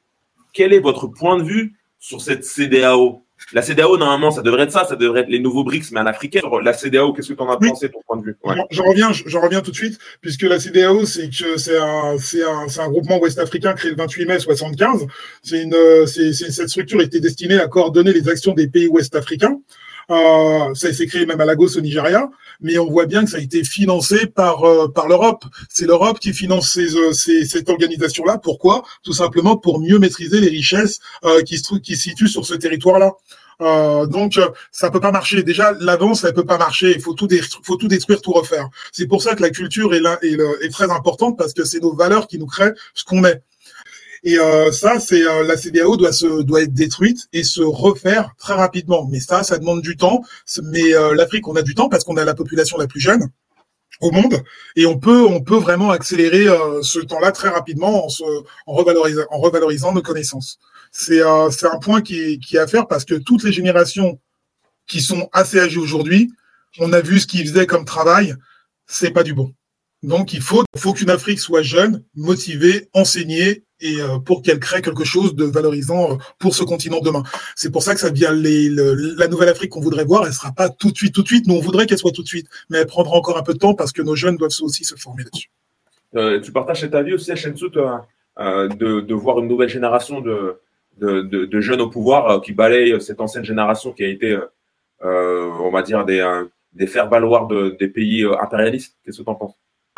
Quel 0.54 0.74
est 0.74 0.80
votre 0.80 1.08
point 1.08 1.38
de 1.38 1.44
vue 1.44 1.76
sur 2.00 2.22
cette 2.22 2.46
CDAO 2.46 3.24
la 3.54 3.62
CDAO, 3.62 3.98
normalement, 3.98 4.32
ça 4.32 4.42
devrait 4.42 4.64
être 4.64 4.72
ça, 4.72 4.86
ça 4.86 4.96
devrait 4.96 5.22
être 5.22 5.30
les 5.30 5.40
nouveaux 5.40 5.64
BRICS, 5.64 5.92
mais 5.92 6.00
en 6.00 6.06
africain. 6.06 6.40
La 6.64 6.74
CDAO, 6.74 7.14
qu'est-ce 7.14 7.30
que 7.30 7.34
tu 7.34 7.42
en 7.42 7.50
as 7.50 7.58
pensé, 7.58 7.90
ton 7.90 8.02
point 8.08 8.18
de 8.18 8.24
vue? 8.24 8.38
Je, 8.70 8.82
reviens, 8.82 9.12
je, 9.12 9.38
reviens 9.38 9.62
tout 9.62 9.72
de 9.72 9.76
suite, 9.76 10.00
puisque 10.22 10.44
la 10.44 10.60
CDAO, 10.60 11.06
c'est 11.06 11.30
que 11.30 11.58
c'est 11.58 11.78
un, 11.78 12.18
c'est 12.18 12.44
un, 12.44 12.68
c'est 12.68 12.82
un 12.82 12.90
groupement 12.90 13.20
ouest-africain 13.20 13.74
créé 13.74 13.92
le 13.92 13.98
28 13.98 14.26
mai 14.26 14.40
75. 14.40 15.08
C'est 15.44 15.64
une, 15.64 15.76
c'est, 16.08 16.34
cette 16.34 16.70
structure 16.70 17.02
était 17.02 17.20
destinée 17.20 17.60
à 17.60 17.68
coordonner 17.68 18.14
les 18.14 18.30
actions 18.30 18.54
des 18.54 18.68
pays 18.68 18.88
ouest-africains. 18.88 19.60
Euh, 20.10 20.74
ça 20.74 20.92
s'est 20.92 21.06
créé 21.06 21.26
même 21.26 21.40
à 21.40 21.46
Lagos 21.46 21.78
au 21.78 21.82
Nigeria, 21.82 22.30
mais 22.62 22.78
on 22.78 22.90
voit 22.90 23.06
bien 23.06 23.24
que 23.24 23.32
ça 23.32 23.38
a 23.38 23.42
été 23.42 23.64
financé 23.64 24.28
par 24.28 24.64
euh, 24.64 24.88
par 24.88 25.08
l'Europe. 25.08 25.44
C'est 25.70 25.86
l'Europe 25.86 26.20
qui 26.20 26.34
finance 26.34 26.78
euh, 26.78 27.12
cette 27.14 27.70
organisation-là. 27.70 28.38
Pourquoi? 28.38 28.84
Tout 29.04 29.14
simplement 29.14 29.58
pour 29.58 29.80
mieux 29.80 30.00
maîtriser 30.00 30.40
les 30.40 30.50
richesses 30.50 31.00
euh, 31.26 31.42
qui 31.42 31.58
se 31.58 31.76
qui 31.76 31.96
se 31.96 32.04
situent 32.04 32.28
sur 32.28 32.46
ce 32.46 32.54
territoire-là. 32.54 33.14
Donc 34.08 34.40
ça 34.72 34.90
peut 34.90 35.00
pas 35.00 35.12
marcher. 35.12 35.44
Déjà 35.44 35.74
l'avance, 35.80 36.22
ça 36.22 36.34
peut 36.34 36.46
pas 36.46 36.58
marcher. 36.58 36.94
Il 36.96 37.00
faut 37.00 37.14
tout 37.14 37.28
détruire, 37.28 37.62
faut 37.64 37.76
tout 37.76 37.88
détruire, 37.88 38.20
tout 38.20 38.32
refaire. 38.32 38.68
C'est 38.92 39.06
pour 39.06 39.22
ça 39.22 39.36
que 39.36 39.44
la 39.44 39.52
culture 39.52 39.94
est, 39.94 40.00
là, 40.00 40.18
est, 40.24 40.36
est 40.64 40.70
très 40.70 40.90
importante 40.90 41.38
parce 41.38 41.54
que 41.54 41.64
c'est 41.64 41.80
nos 41.80 41.94
valeurs 41.94 42.26
qui 42.26 42.40
nous 42.40 42.48
créent 42.48 42.74
ce 42.96 43.04
qu'on 43.04 43.24
est. 43.24 43.44
Et 44.24 44.38
euh, 44.38 44.72
ça, 44.72 45.00
c'est 45.00 45.26
euh, 45.26 45.44
la 45.44 45.58
CDAO 45.58 45.98
doit 45.98 46.14
se 46.14 46.44
doit 46.44 46.62
être 46.62 46.74
détruite 46.74 47.28
et 47.34 47.44
se 47.44 47.62
refaire 47.62 48.36
très 48.38 48.54
rapidement. 48.54 49.08
Mais 49.10 49.20
ça, 49.20 49.44
ça 49.44 49.58
demande 49.58 49.82
du 49.82 49.98
temps. 49.98 50.22
Mais 50.64 50.94
euh, 50.94 51.16
l'Afrique, 51.16 51.48
on 51.48 51.56
a 51.56 51.64
du 51.64 51.74
temps 51.74 51.90
parce 51.90 52.04
qu'on 52.04 52.18
a 52.18 52.26
la 52.26 52.36
population 52.36 52.78
la 52.78 52.88
plus 52.88 53.00
jeune 53.00 53.28
au 54.00 54.12
monde 54.12 54.42
et 54.76 54.86
on 54.88 54.98
peut 54.98 55.26
on 55.26 55.42
peut 55.42 55.58
vraiment 55.58 55.92
accélérer 55.92 56.46
ce 56.82 57.00
temps-là 57.00 57.32
très 57.32 57.50
rapidement 57.50 58.06
en, 58.06 58.10
se, 58.10 58.24
en 58.66 58.74
revalorisant 58.74 59.24
en 59.30 59.40
revalorisant 59.40 59.94
nos 59.94 60.02
connaissances. 60.02 60.58
C'est 60.92 61.22
c'est 61.52 61.68
un 61.68 61.78
point 61.78 62.02
qui 62.02 62.40
qui 62.40 62.56
est 62.56 62.60
à 62.60 62.68
faire 62.68 62.88
parce 62.88 63.06
que 63.06 63.16
toutes 63.16 63.44
les 63.44 63.52
générations 63.52 64.20
qui 64.88 65.02
sont 65.02 65.30
assez 65.34 65.60
âgées 65.60 65.78
aujourd'hui, 65.78 66.32
on 66.80 66.94
a 66.94 67.02
vu 67.02 67.20
ce 67.20 67.28
qu'ils 67.28 67.48
faisaient 67.48 67.68
comme 67.68 67.86
travail, 67.86 68.36
c'est 68.88 69.12
pas 69.12 69.24
du 69.24 69.34
bon. 69.34 69.54
Donc 70.04 70.34
il 70.34 70.42
faut, 70.42 70.64
faut 70.76 70.94
qu'une 70.94 71.10
Afrique 71.10 71.40
soit 71.40 71.62
jeune, 71.62 72.04
motivée, 72.16 72.90
enseignée 72.94 73.64
et 73.82 74.00
euh, 74.00 74.20
pour 74.20 74.42
qu'elle 74.42 74.60
crée 74.60 74.82
quelque 74.82 75.04
chose 75.04 75.36
de 75.36 75.46
valorisant 75.46 76.14
euh, 76.14 76.16
pour 76.40 76.56
ce 76.56 76.64
continent 76.64 77.00
demain. 77.02 77.24
C'est 77.56 77.72
pour 77.72 77.84
ça 77.84 77.94
que 77.94 78.00
ça 78.00 78.10
devient 78.10 78.32
les, 78.34 78.70
la 78.70 79.28
nouvelle 79.28 79.50
Afrique 79.50 79.72
qu'on 79.72 79.82
voudrait 79.82 80.06
voir. 80.06 80.26
Elle 80.26 80.34
sure 80.34 80.54
pas 80.54 80.70
tout 80.70 80.92
de 80.92 80.98
suite, 80.98 81.14
tout 81.14 81.24
de 81.24 81.28
suite. 81.28 81.48
Nous, 81.48 81.56
on 81.56 81.62
voudrait 81.62 81.86
qu'elle 81.86 81.98
soit 81.98 82.12
tout 82.12 82.24
de 82.24 82.28
suite, 82.28 82.48
mais 82.70 82.80
elle 82.80 82.88
prendra 82.88 83.18
encore 83.18 83.38
un 83.38 83.44
peu 83.44 83.54
de 83.54 83.60
temps 83.60 83.74
parce 83.74 83.92
que 83.92 84.02
nos 84.02 84.16
jeunes 84.16 84.38
doivent 84.38 84.52
aussi 84.62 84.84
se 84.84 84.96
former 84.96 85.24
là-dessus. 85.24 85.50
Euh, 86.16 86.40
tu 86.42 86.52
partages 86.52 86.82
cet 86.82 86.94
avis 86.94 87.14
aussi, 87.14 87.32
euh, 87.32 88.68
de, 88.68 89.14
voir 89.14 89.40
une 89.40 89.48
nouvelle 89.48 89.70
génération 89.70 90.22
de, 90.22 90.60
jeunes 91.60 91.82
au 91.82 91.90
pouvoir 91.90 92.42
qui 92.42 92.54
balayent 92.54 93.02
cette 93.02 93.22
ancienne 93.22 93.46
génération 93.46 93.92
qui 93.92 94.04
a 94.04 94.08
été, 94.08 94.38
on 95.02 95.72
va 95.72 95.82
dire, 95.82 96.06
des, 96.06 96.44
des 96.74 96.88
faire-valoir 96.88 97.48
de, 97.48 97.76
des 97.80 97.88
pays 97.88 98.26
impérialistes. 98.40 98.98
Qu'est-ce 99.04 99.20
que 99.20 99.24
tu 99.24 99.30
en 99.30 99.36
penses? 99.36 99.56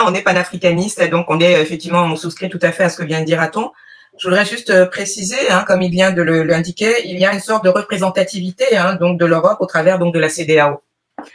On 0.08 0.14
est 0.14 0.22
panafricaniste, 0.22 1.04
donc 1.10 1.26
on 1.30 1.40
est 1.40 1.62
effectivement, 1.62 2.04
on 2.04 2.16
souscrit 2.16 2.50
tout 2.50 2.60
à 2.62 2.72
fait 2.72 2.84
à 2.84 2.90
ce 2.90 2.98
que 2.98 3.04
vient 3.04 3.22
de 3.22 3.26
dire 3.26 3.42
Aton. 3.42 3.72
Je 4.20 4.28
voudrais 4.28 4.46
juste 4.46 4.70
euh, 4.70 4.86
préciser, 4.86 5.50
hein, 5.50 5.64
comme 5.68 5.82
il 5.82 5.90
vient 5.90 6.12
de 6.12 6.22
l'indiquer, 6.22 6.94
il 7.06 7.18
y 7.18 7.26
a 7.26 7.34
une 7.34 7.40
sorte 7.40 7.64
de 7.64 7.70
représentativité 7.70 8.78
hein, 8.78 8.96
donc 8.96 9.20
de 9.20 9.26
l'Europe 9.26 9.58
au 9.60 9.66
travers 9.66 9.98
donc 9.98 10.14
de 10.14 10.20
la 10.20 10.30
CDAO. 10.30 10.84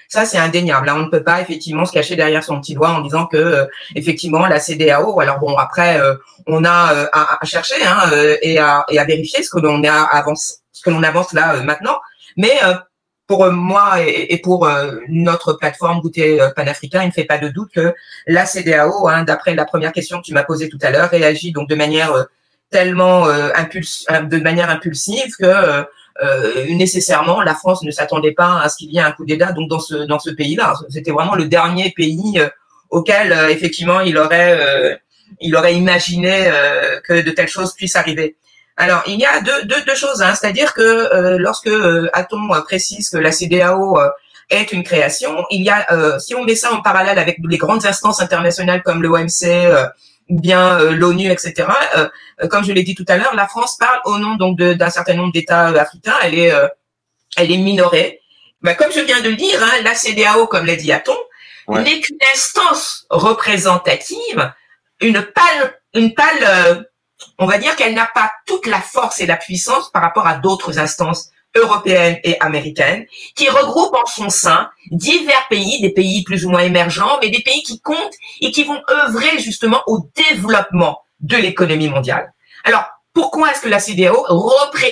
Ça, 0.09 0.27
c'est 0.27 0.39
indéniable. 0.39 0.89
Hein. 0.89 0.97
On 0.99 1.07
ne 1.07 1.11
peut 1.11 1.23
pas 1.23 1.41
effectivement 1.41 1.85
se 1.85 1.93
cacher 1.93 2.15
derrière 2.15 2.45
son 2.45 2.61
petit 2.61 2.75
doigt 2.75 2.91
en 2.91 3.01
disant 3.01 3.27
que 3.27 3.37
euh, 3.37 3.65
effectivement 3.97 4.47
la 4.47 4.61
CDAO. 4.61 5.21
Alors 5.21 5.39
bon, 5.39 5.57
après, 5.57 6.01
euh, 6.01 6.15
on 6.47 6.65
a 6.65 7.09
à, 7.13 7.45
chercher 7.45 7.77
et, 8.43 8.59
à, 8.59 8.85
et 8.89 8.99
à 8.99 9.05
vérifier 9.05 9.43
ce 9.43 9.51
que 9.51 9.59
l'on 9.59 9.83
avance, 9.85 10.59
ce 10.73 10.83
que 10.83 10.91
l'on 10.91 11.03
avance 11.03 11.33
là 11.33 11.63
maintenant. 11.63 11.99
Mais 12.37 12.59
pour 13.29 13.47
moi 13.53 14.01
et, 14.01 14.39
pour 14.39 14.67
euh, 14.67 14.97
notre 15.09 15.53
plateforme 15.53 16.01
Goûter 16.01 16.41
euh, 16.41 16.49
panafricain, 16.49 17.03
il 17.03 17.09
ne 17.09 17.13
fait 17.13 17.25
pas 17.25 17.37
de 17.37 17.49
doute 17.49 17.71
que 17.73 17.95
la 18.27 18.47
CDAO, 18.47 19.07
hein, 19.07 19.23
d'après 19.23 19.55
la 19.55 19.67
première 19.67 19.93
question 19.93 20.19
que 20.19 20.25
tu 20.25 20.33
m'as 20.33 20.45
posée 20.45 20.71
tout 20.71 20.79
à 20.81 20.91
l'heure, 20.91 21.11
réagit 21.11 21.53
donc 21.53 21.69
de 21.69 21.75
manière 21.75 22.13
euh, 22.15 22.25
tellement 22.71 23.25
impulse, 23.55 24.07
de 24.25 24.39
manière 24.41 24.69
impulsive 24.69 25.35
que 25.39 25.87
nécessairement 26.71 27.41
la 27.41 27.55
France 27.55 27.83
ne 27.83 27.91
s'attendait 27.91 28.33
pas 28.33 28.61
à 28.61 28.69
ce 28.69 28.77
qu'il 28.77 28.93
y 28.93 28.99
ait 28.99 29.01
un 29.01 29.13
coup 29.13 29.25
d'État 29.25 29.53
donc 29.53 29.71
dans 29.71 29.79
ce 29.79 29.95
dans 29.95 30.19
ce 30.19 30.29
pays-là. 30.29 30.75
C'était 30.91 31.11
vraiment 31.11 31.35
le 31.35 31.47
dernier 31.47 31.95
pays 31.97 32.39
auquel 32.91 33.33
effectivement 33.49 34.01
il 34.01 34.19
aurait 34.19 35.01
il 35.41 35.57
aurait 35.57 35.77
imaginé 35.77 36.51
que 37.05 37.23
de 37.23 37.31
telles 37.31 37.49
choses 37.49 37.73
puissent 37.73 37.97
arriver. 37.97 38.37
Alors, 38.81 39.03
il 39.09 39.19
y 39.19 39.27
a 39.27 39.41
deux, 39.41 39.65
deux, 39.65 39.83
deux 39.83 39.95
choses, 39.97 40.23
hein. 40.23 40.35
c'est-à-dire 40.37 40.73
que 40.73 40.81
euh, 40.81 41.37
lorsque 41.37 41.67
euh, 41.67 42.09
Atom 42.13 42.63
précise 42.65 43.11
que 43.11 43.17
la 43.19 43.33
CDAO 43.33 43.99
euh, 43.99 44.09
est 44.51 44.71
une 44.71 44.85
création, 44.85 45.45
il 45.51 45.63
y 45.63 45.69
a, 45.69 45.85
euh, 45.91 46.21
si 46.21 46.37
on 46.37 46.45
met 46.45 46.55
ça 46.55 46.73
en 46.73 46.81
parallèle 46.81 47.19
avec 47.19 47.39
les 47.43 47.59
grandes 47.59 47.87
instances 47.87 48.23
internationales 48.23 48.85
comme 48.85 49.03
l'OMC 49.03 49.47
ou 50.29 50.41
bien 50.41 50.79
l'ONU, 50.91 51.29
etc., 51.31 51.67
comme 52.51 52.63
je 52.63 52.73
l'ai 52.73 52.85
dit 52.85 52.95
tout 52.95 53.05
à 53.09 53.17
l'heure, 53.17 53.35
la 53.35 53.49
France 53.49 53.77
parle 53.79 53.99
au 54.05 54.19
nom 54.19 54.37
donc 54.37 54.59
d'un 54.59 54.91
certain 54.91 55.15
nombre 55.15 55.33
d'États 55.33 55.69
africains, 55.69 56.15
elle 56.23 56.39
est, 56.39 56.53
elle 57.37 57.51
est 57.51 57.57
minorée. 57.57 58.21
Ben, 58.63 58.75
comme 58.75 58.93
je 58.93 59.01
viens 59.01 59.21
de 59.23 59.31
le 59.31 59.37
dire, 59.37 59.61
hein, 59.63 59.83
la 59.83 59.95
CDAO, 59.95 60.47
comme 60.47 60.67
l'a 60.67 60.77
dit 60.77 60.93
Atom, 60.93 61.17
n'est 61.69 62.01
qu'une 62.01 62.19
instance 62.35 63.07
représentative, 63.11 64.53
une 65.01 65.23
pâle, 65.23 65.81
une 65.95 66.15
pâle 66.15 66.87
on 67.39 67.47
va 67.47 67.59
dire 67.59 67.77
qu'elle 67.77 67.95
n'a 67.95 68.11
pas 68.13 68.31
toute 68.47 68.67
la 68.67 68.81
force 68.81 69.21
et 69.21 69.27
la 69.27 69.37
puissance 69.37 69.91
par 69.91 70.03
rapport 70.03 70.27
à 70.27 70.37
d'autres 70.37 70.79
instances 70.79 71.31
européennes 71.57 72.19
et 72.25 72.39
américaines, 72.41 73.07
qui 73.35 73.49
regroupent 73.49 73.97
en 73.97 74.07
son 74.07 74.29
sein 74.29 74.71
divers 74.91 75.47
pays, 75.49 75.81
des 75.81 75.91
pays 75.91 76.23
plus 76.23 76.45
ou 76.45 76.51
moins 76.51 76.61
émergents, 76.61 77.19
mais 77.21 77.31
des 77.31 77.43
pays 77.43 77.63
qui 77.63 77.81
comptent 77.81 78.15
et 78.41 78.51
qui 78.51 78.65
vont 78.65 78.81
œuvrer 78.91 79.39
justement 79.39 79.83
au 79.87 80.09
développement 80.15 81.03
de 81.21 81.37
l'économie 81.37 81.89
mondiale. 81.89 82.33
Alors, 82.65 82.85
pourquoi 83.13 83.51
est-ce 83.51 83.63
que 83.63 83.69
la 83.69 83.81
CDAO 83.81 84.27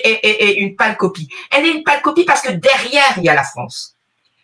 est, 0.02 0.54
une 0.58 0.74
pâle 0.74 0.96
copie 0.96 1.28
Elle 1.52 1.66
est 1.66 1.70
une 1.70 1.84
pâle 1.84 2.02
copie 2.02 2.24
parce 2.24 2.40
que 2.40 2.52
derrière, 2.52 3.14
il 3.18 3.24
y 3.24 3.28
a 3.28 3.34
la 3.34 3.44
France. 3.44 3.94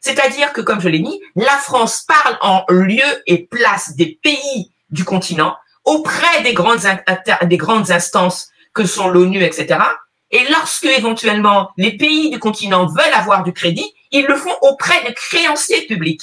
C'est-à-dire 0.01 0.53
que, 0.53 0.61
comme 0.61 0.81
je 0.81 0.89
l'ai 0.89 0.99
dit, 0.99 1.21
la 1.37 1.57
France 1.57 2.05
parle 2.07 2.37
en 2.43 2.65
lieu 2.69 3.23
et 3.27 3.47
place 3.47 3.95
des 3.97 4.19
pays 4.23 4.73
du 4.91 5.05
continent 5.05 5.57
auprès 5.85 6.43
des 6.43 6.55
grandes, 6.55 6.81
des 7.45 7.57
grandes 7.57 7.91
instances 7.91 8.51
que 8.75 8.87
sont 8.87 9.09
l'ONU, 9.09 9.43
etc. 9.43 9.79
Et 10.31 10.41
lorsque 10.51 10.87
éventuellement 10.87 11.71
les 11.77 11.97
pays 11.97 12.31
du 12.31 12.39
continent 12.39 12.87
veulent 12.87 13.15
avoir 13.15 13.43
du 13.43 13.53
crédit, 13.53 13.93
ils 14.11 14.27
le 14.27 14.35
font 14.35 14.55
auprès 14.63 15.03
des 15.07 15.15
créanciers 15.15 15.87
publics. 15.87 16.23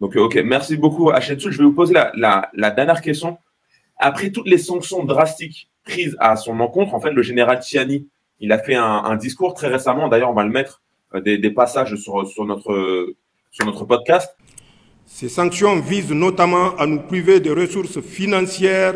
Donc, 0.00 0.16
ok, 0.16 0.36
merci 0.36 0.76
beaucoup, 0.76 1.10
Hachetsu. 1.10 1.52
Je 1.52 1.58
vais 1.58 1.64
vous 1.64 1.74
poser 1.74 1.94
la, 1.94 2.50
dernière 2.54 3.02
question. 3.02 3.38
Après 3.98 4.30
toutes 4.30 4.48
les 4.48 4.56
sanctions 4.56 5.04
drastiques 5.04 5.68
prises 5.84 6.16
à 6.20 6.36
son 6.36 6.58
encontre, 6.60 6.94
en 6.94 7.00
fait, 7.00 7.10
le 7.10 7.22
général 7.22 7.60
Tiani, 7.60 8.08
il 8.38 8.52
a 8.52 8.58
fait 8.58 8.74
un, 8.74 9.16
discours 9.16 9.52
très 9.52 9.68
récemment. 9.68 10.08
D'ailleurs, 10.08 10.30
on 10.30 10.34
va 10.34 10.44
le 10.44 10.50
mettre 10.50 10.80
euh, 11.14 11.20
des, 11.20 11.50
passages 11.50 11.94
sur, 11.96 12.46
notre, 12.46 13.14
sur 13.50 13.66
notre 13.66 13.84
podcast. 13.84 14.34
Ces 15.12 15.28
sanctions 15.28 15.80
visent 15.80 16.12
notamment 16.12 16.76
à 16.76 16.86
nous 16.86 17.00
priver 17.00 17.40
des 17.40 17.50
ressources 17.50 18.00
financières 18.00 18.94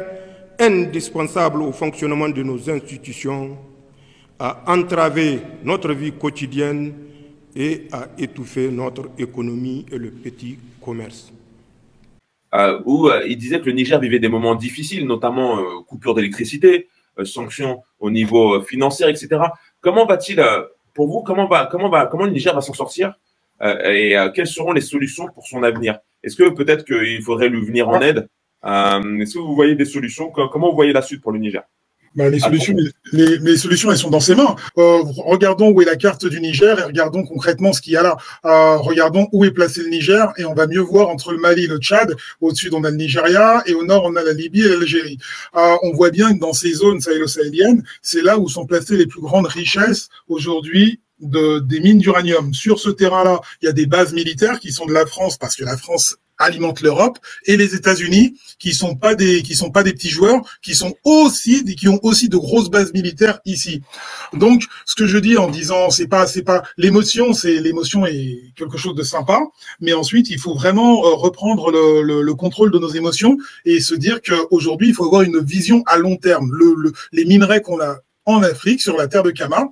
indispensables 0.58 1.60
au 1.60 1.72
fonctionnement 1.72 2.28
de 2.30 2.42
nos 2.42 2.70
institutions, 2.70 3.58
à 4.38 4.62
entraver 4.72 5.40
notre 5.64 5.92
vie 5.92 6.12
quotidienne 6.12 6.94
et 7.54 7.88
à 7.92 8.06
étouffer 8.16 8.70
notre 8.70 9.10
économie 9.18 9.84
et 9.92 9.98
le 9.98 10.10
petit 10.12 10.56
commerce. 10.82 11.30
Euh, 12.54 12.80
où 12.86 13.08
euh, 13.08 13.26
il 13.26 13.36
disait 13.36 13.60
que 13.60 13.66
le 13.66 13.72
Niger 13.72 13.98
vivait 14.00 14.20
des 14.20 14.28
moments 14.28 14.54
difficiles, 14.54 15.06
notamment 15.06 15.58
euh, 15.58 15.82
coupure 15.86 16.14
d'électricité, 16.14 16.88
sanctions 17.24 17.82
au 17.98 18.10
niveau 18.10 18.62
financier, 18.62 19.08
etc. 19.10 19.28
Comment 19.80 20.06
va-t-il, 20.06 20.42
pour 20.94 21.08
vous, 21.08 21.22
comment 21.22 21.48
va, 21.48 21.66
comment 21.66 21.90
va, 21.90 22.06
comment 22.06 22.24
le 22.24 22.30
Niger 22.30 22.54
va 22.54 22.60
s'en 22.60 22.72
sortir? 22.72 23.14
Et 23.62 24.16
quelles 24.34 24.46
seront 24.46 24.72
les 24.72 24.80
solutions 24.80 25.28
pour 25.34 25.46
son 25.46 25.62
avenir? 25.62 25.98
Est-ce 26.22 26.36
que 26.36 26.48
peut-être 26.50 26.84
qu'il 26.84 27.22
faudrait 27.22 27.48
lui 27.48 27.64
venir 27.64 27.88
en 27.88 28.00
aide? 28.00 28.28
Est-ce 28.64 29.34
que 29.34 29.38
vous 29.38 29.54
voyez 29.54 29.74
des 29.74 29.84
solutions? 29.84 30.30
Comment 30.30 30.70
vous 30.70 30.76
voyez 30.76 30.92
la 30.92 31.02
suite 31.02 31.22
pour 31.22 31.32
le 31.32 31.38
Niger? 31.38 31.62
Bah, 32.14 32.28
les 32.30 32.38
solutions, 32.38 32.76
les, 33.12 33.38
les, 33.38 33.56
solutions, 33.56 33.90
elles 33.90 33.98
sont 33.98 34.10
dans 34.10 34.20
ses 34.20 34.36
mains. 34.36 34.54
Euh, 34.78 35.02
regardons 35.16 35.72
où 35.72 35.82
est 35.82 35.84
la 35.84 35.96
carte 35.96 36.24
du 36.26 36.40
Niger 36.40 36.78
et 36.78 36.84
regardons 36.84 37.24
concrètement 37.24 37.72
ce 37.72 37.80
qu'il 37.80 37.94
y 37.94 37.96
a 37.96 38.04
là. 38.04 38.16
Euh, 38.44 38.76
regardons 38.76 39.26
où 39.32 39.44
est 39.44 39.50
placé 39.50 39.82
le 39.82 39.88
Niger 39.88 40.32
et 40.36 40.44
on 40.44 40.54
va 40.54 40.68
mieux 40.68 40.80
voir 40.80 41.08
entre 41.08 41.32
le 41.32 41.38
Mali 41.38 41.64
et 41.64 41.66
le 41.66 41.78
Tchad. 41.78 42.14
Au-dessus, 42.40 42.70
on 42.72 42.84
a 42.84 42.90
le 42.90 42.96
Nigeria 42.96 43.64
et 43.66 43.74
au 43.74 43.84
nord, 43.84 44.04
on 44.04 44.14
a 44.14 44.22
la 44.22 44.32
Libye 44.32 44.62
et 44.62 44.68
l'Algérie. 44.68 45.18
Euh, 45.56 45.74
on 45.82 45.92
voit 45.92 46.10
bien 46.10 46.32
que 46.32 46.38
dans 46.38 46.52
ces 46.52 46.72
zones 46.72 47.00
sahélo-sahéliennes, 47.00 47.82
c'est 48.00 48.22
là 48.22 48.38
où 48.38 48.48
sont 48.48 48.64
placées 48.64 48.96
les 48.96 49.06
plus 49.06 49.20
grandes 49.20 49.46
richesses 49.46 50.08
aujourd'hui 50.28 51.00
de, 51.24 51.60
des 51.60 51.80
mines 51.80 51.98
d'uranium. 51.98 52.54
Sur 52.54 52.78
ce 52.78 52.90
terrain-là, 52.90 53.40
il 53.62 53.66
y 53.66 53.68
a 53.68 53.72
des 53.72 53.86
bases 53.86 54.12
militaires 54.12 54.60
qui 54.60 54.72
sont 54.72 54.86
de 54.86 54.92
la 54.92 55.06
France 55.06 55.36
parce 55.38 55.56
que 55.56 55.64
la 55.64 55.76
France 55.76 56.16
alimente 56.38 56.80
l'Europe 56.80 57.18
et 57.46 57.56
les 57.56 57.74
États-Unis 57.74 58.36
qui 58.58 58.74
sont 58.74 58.96
pas 58.96 59.14
des 59.14 59.42
qui 59.42 59.54
sont 59.54 59.70
pas 59.70 59.82
des 59.82 59.92
petits 59.92 60.08
joueurs 60.08 60.40
qui 60.62 60.74
sont 60.74 60.94
aussi 61.04 61.64
qui 61.76 61.88
ont 61.88 62.00
aussi 62.02 62.28
de 62.28 62.36
grosses 62.36 62.70
bases 62.70 62.92
militaires 62.92 63.40
ici. 63.44 63.82
Donc 64.32 64.64
ce 64.84 64.94
que 64.94 65.06
je 65.06 65.18
dis 65.18 65.36
en 65.36 65.48
disant 65.48 65.90
c'est 65.90 66.08
pas 66.08 66.26
c'est 66.26 66.42
pas 66.42 66.62
l'émotion 66.76 67.32
c'est 67.32 67.60
l'émotion 67.60 68.06
est 68.06 68.52
quelque 68.56 68.78
chose 68.78 68.94
de 68.94 69.02
sympa 69.02 69.40
mais 69.80 69.92
ensuite 69.92 70.30
il 70.30 70.38
faut 70.38 70.54
vraiment 70.54 71.04
euh, 71.04 71.14
reprendre 71.14 71.70
le, 71.70 72.02
le, 72.02 72.22
le 72.22 72.34
contrôle 72.34 72.70
de 72.70 72.78
nos 72.78 72.88
émotions 72.88 73.36
et 73.64 73.80
se 73.80 73.94
dire 73.94 74.20
qu'aujourd'hui 74.20 74.88
il 74.88 74.94
faut 74.94 75.04
avoir 75.04 75.22
une 75.22 75.40
vision 75.40 75.82
à 75.86 75.98
long 75.98 76.16
terme. 76.16 76.50
Le, 76.52 76.92
les 77.12 77.24
minerais 77.24 77.60
qu'on 77.60 77.80
a 77.80 77.98
en 78.26 78.42
Afrique 78.42 78.80
sur 78.80 78.96
la 78.96 79.06
terre 79.06 79.22
de 79.22 79.30
Kama 79.30 79.68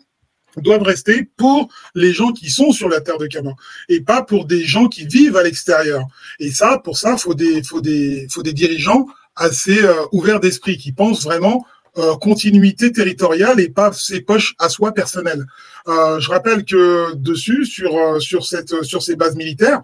doivent 0.60 0.82
rester 0.82 1.28
pour 1.36 1.68
les 1.94 2.12
gens 2.12 2.32
qui 2.32 2.50
sont 2.50 2.72
sur 2.72 2.88
la 2.88 3.00
terre 3.00 3.18
de 3.18 3.26
Kama 3.26 3.52
et 3.88 4.00
pas 4.00 4.22
pour 4.22 4.44
des 4.44 4.64
gens 4.64 4.88
qui 4.88 5.06
vivent 5.06 5.36
à 5.36 5.42
l'extérieur. 5.42 6.04
Et 6.38 6.50
ça, 6.50 6.80
pour 6.82 6.98
ça, 6.98 7.16
faut 7.16 7.34
des, 7.34 7.62
faut 7.62 7.80
des, 7.80 8.26
faut 8.30 8.42
des 8.42 8.52
dirigeants 8.52 9.06
assez 9.36 9.82
euh, 9.82 9.94
ouverts 10.12 10.40
d'esprit 10.40 10.76
qui 10.76 10.92
pensent 10.92 11.24
vraiment 11.24 11.64
euh, 11.98 12.16
continuité 12.16 12.90
territoriale 12.90 13.60
et 13.60 13.68
pas 13.68 13.92
ses 13.92 14.22
poches 14.22 14.54
à 14.58 14.70
soi 14.70 14.92
personnelles. 14.92 15.44
Euh, 15.88 16.18
je 16.20 16.30
rappelle 16.30 16.64
que 16.64 17.14
dessus, 17.16 17.66
sur 17.66 17.94
euh, 17.94 18.18
sur 18.18 18.46
cette 18.46 18.82
sur 18.82 19.02
ces 19.02 19.14
bases 19.14 19.36
militaires, 19.36 19.82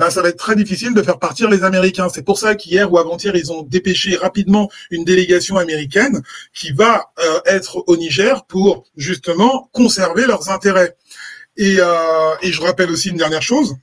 ben, 0.00 0.08
ça 0.08 0.22
va 0.22 0.30
être 0.30 0.38
très 0.38 0.56
difficile 0.56 0.94
de 0.94 1.02
faire 1.02 1.18
partir 1.18 1.50
les 1.50 1.62
Américains. 1.62 2.08
C'est 2.08 2.22
pour 2.22 2.38
ça 2.38 2.54
qu'hier 2.54 2.90
ou 2.90 2.96
avant-hier, 2.96 3.36
ils 3.36 3.52
ont 3.52 3.60
dépêché 3.60 4.16
rapidement 4.16 4.70
une 4.90 5.04
délégation 5.04 5.58
américaine 5.58 6.22
qui 6.54 6.72
va 6.72 7.10
euh, 7.18 7.40
être 7.44 7.84
au 7.86 7.98
Niger 7.98 8.46
pour 8.46 8.84
justement 8.96 9.68
conserver 9.74 10.24
leurs 10.24 10.48
intérêts. 10.48 10.96
Et, 11.58 11.76
euh, 11.80 12.30
et 12.40 12.50
je 12.50 12.62
rappelle 12.62 12.90
aussi 12.90 13.10
une 13.10 13.18
dernière 13.18 13.42
chose, 13.42 13.76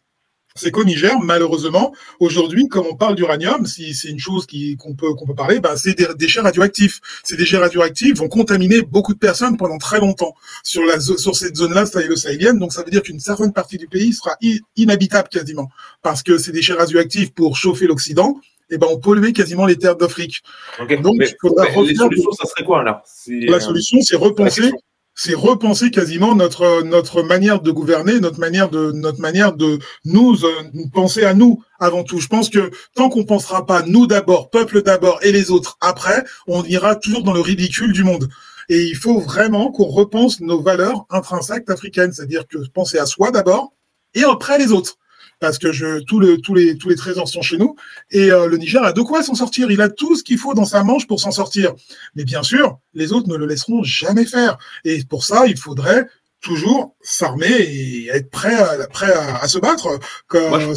c'est 0.57 0.71
qu'au 0.71 0.83
Niger, 0.83 1.19
malheureusement, 1.19 1.93
aujourd'hui, 2.19 2.67
comme 2.67 2.85
on 2.89 2.95
parle 2.95 3.15
d'uranium, 3.15 3.65
si 3.65 3.93
c'est 3.93 4.09
une 4.09 4.19
chose 4.19 4.45
qu'on 4.47 4.95
peut 4.95 5.13
qu'on 5.13 5.25
peut 5.25 5.35
parler, 5.35 5.59
ben 5.59 5.75
c'est 5.75 5.93
des 5.93 6.07
déchets 6.17 6.41
radioactifs. 6.41 6.99
Ces 7.23 7.37
déchets 7.37 7.57
radioactifs 7.57 8.17
vont 8.17 8.27
contaminer 8.27 8.81
beaucoup 8.81 9.13
de 9.13 9.19
personnes 9.19 9.57
pendant 9.57 9.77
très 9.77 9.99
longtemps 9.99 10.33
sur 10.63 10.83
la 10.83 10.99
sur 10.99 11.35
cette 11.35 11.55
zone-là 11.55 11.85
sahélo-sahélienne. 11.85 12.59
Donc 12.59 12.73
ça 12.73 12.83
veut 12.83 12.91
dire 12.91 13.01
qu'une 13.01 13.19
certaine 13.19 13.53
partie 13.53 13.77
du 13.77 13.87
pays 13.87 14.13
sera 14.13 14.35
inhabitable 14.75 15.29
quasiment 15.29 15.69
parce 16.01 16.23
que 16.23 16.37
ces 16.37 16.51
déchets 16.51 16.73
radioactifs 16.73 17.33
pour 17.33 17.57
chauffer 17.57 17.87
l'Occident, 17.87 18.39
eh 18.69 18.77
ben, 18.77 18.87
on 18.89 18.99
polluait 18.99 19.33
quasiment 19.33 19.65
les 19.65 19.77
terres 19.77 19.95
d'Afrique. 19.95 20.41
Donc, 20.79 21.15
il 21.19 21.35
faudra 21.39 21.65
les 21.65 21.95
solutions, 21.95 22.31
ça 22.31 22.45
serait 22.45 22.65
quoi 22.65 22.83
là 22.83 23.03
La 23.27 23.59
solution, 23.59 24.01
c'est 24.01 24.17
repenser 24.17 24.71
c'est 25.17 25.33
repenser 25.33 25.89
quasiment 25.89 26.35
notre 26.35 26.83
notre 26.83 27.23
manière 27.23 27.59
de 27.59 27.71
gouverner, 27.71 28.19
notre 28.19 28.39
manière 28.39 28.69
de 28.69 28.91
notre 28.91 29.19
manière 29.19 29.53
de 29.53 29.79
nous 30.05 30.45
euh, 30.45 30.49
penser 30.93 31.25
à 31.25 31.33
nous 31.33 31.63
avant 31.79 32.03
tout. 32.03 32.19
Je 32.19 32.27
pense 32.27 32.49
que 32.49 32.69
tant 32.93 33.09
qu'on 33.09 33.25
pensera 33.25 33.65
pas 33.65 33.81
nous 33.81 34.05
d'abord, 34.05 34.51
peuple 34.51 34.83
d'abord 34.83 35.19
et 35.23 35.31
les 35.31 35.49
autres 35.49 35.75
après, 35.81 36.23
on 36.45 36.63
ira 36.63 36.95
toujours 36.95 37.23
dans 37.23 37.33
le 37.33 37.41
ridicule 37.41 37.93
du 37.93 38.03
monde. 38.03 38.29
Et 38.69 38.83
il 38.83 38.95
faut 38.95 39.19
vraiment 39.19 39.71
qu'on 39.71 39.87
repense 39.87 40.39
nos 40.39 40.61
valeurs 40.61 41.05
intrinsèques 41.09 41.69
africaines, 41.69 42.13
c'est-à-dire 42.13 42.47
que 42.47 42.59
penser 42.69 42.99
à 42.99 43.07
soi 43.07 43.31
d'abord 43.31 43.73
et 44.13 44.23
après 44.23 44.59
les 44.59 44.71
autres 44.71 44.97
parce 45.39 45.57
que 45.57 45.71
je, 45.71 46.03
tous, 46.03 46.19
le, 46.19 46.39
tous, 46.39 46.53
les, 46.53 46.77
tous 46.77 46.89
les 46.89 46.95
trésors 46.95 47.27
sont 47.27 47.41
chez 47.41 47.57
nous. 47.57 47.75
Et 48.11 48.31
euh, 48.31 48.47
le 48.47 48.57
Niger 48.57 48.83
a 48.83 48.93
de 48.93 49.01
quoi 49.01 49.23
s'en 49.23 49.35
sortir. 49.35 49.71
Il 49.71 49.81
a 49.81 49.89
tout 49.89 50.15
ce 50.15 50.23
qu'il 50.23 50.37
faut 50.37 50.53
dans 50.53 50.65
sa 50.65 50.83
manche 50.83 51.07
pour 51.07 51.19
s'en 51.19 51.31
sortir. 51.31 51.73
Mais 52.15 52.23
bien 52.23 52.43
sûr, 52.43 52.79
les 52.93 53.13
autres 53.13 53.29
ne 53.29 53.35
le 53.35 53.45
laisseront 53.45 53.83
jamais 53.83 54.25
faire. 54.25 54.57
Et 54.83 55.03
pour 55.03 55.23
ça, 55.23 55.47
il 55.47 55.57
faudrait 55.57 56.07
toujours 56.41 56.95
s'armer 57.01 57.51
et 57.51 58.07
être 58.09 58.29
prêt 58.29 58.55
à, 58.55 58.87
prêt 58.87 59.11
à, 59.11 59.47
se 59.47 59.59
battre 59.59 59.99
comme 60.27 60.49
moi, 60.49 60.59
moi, 60.59 60.75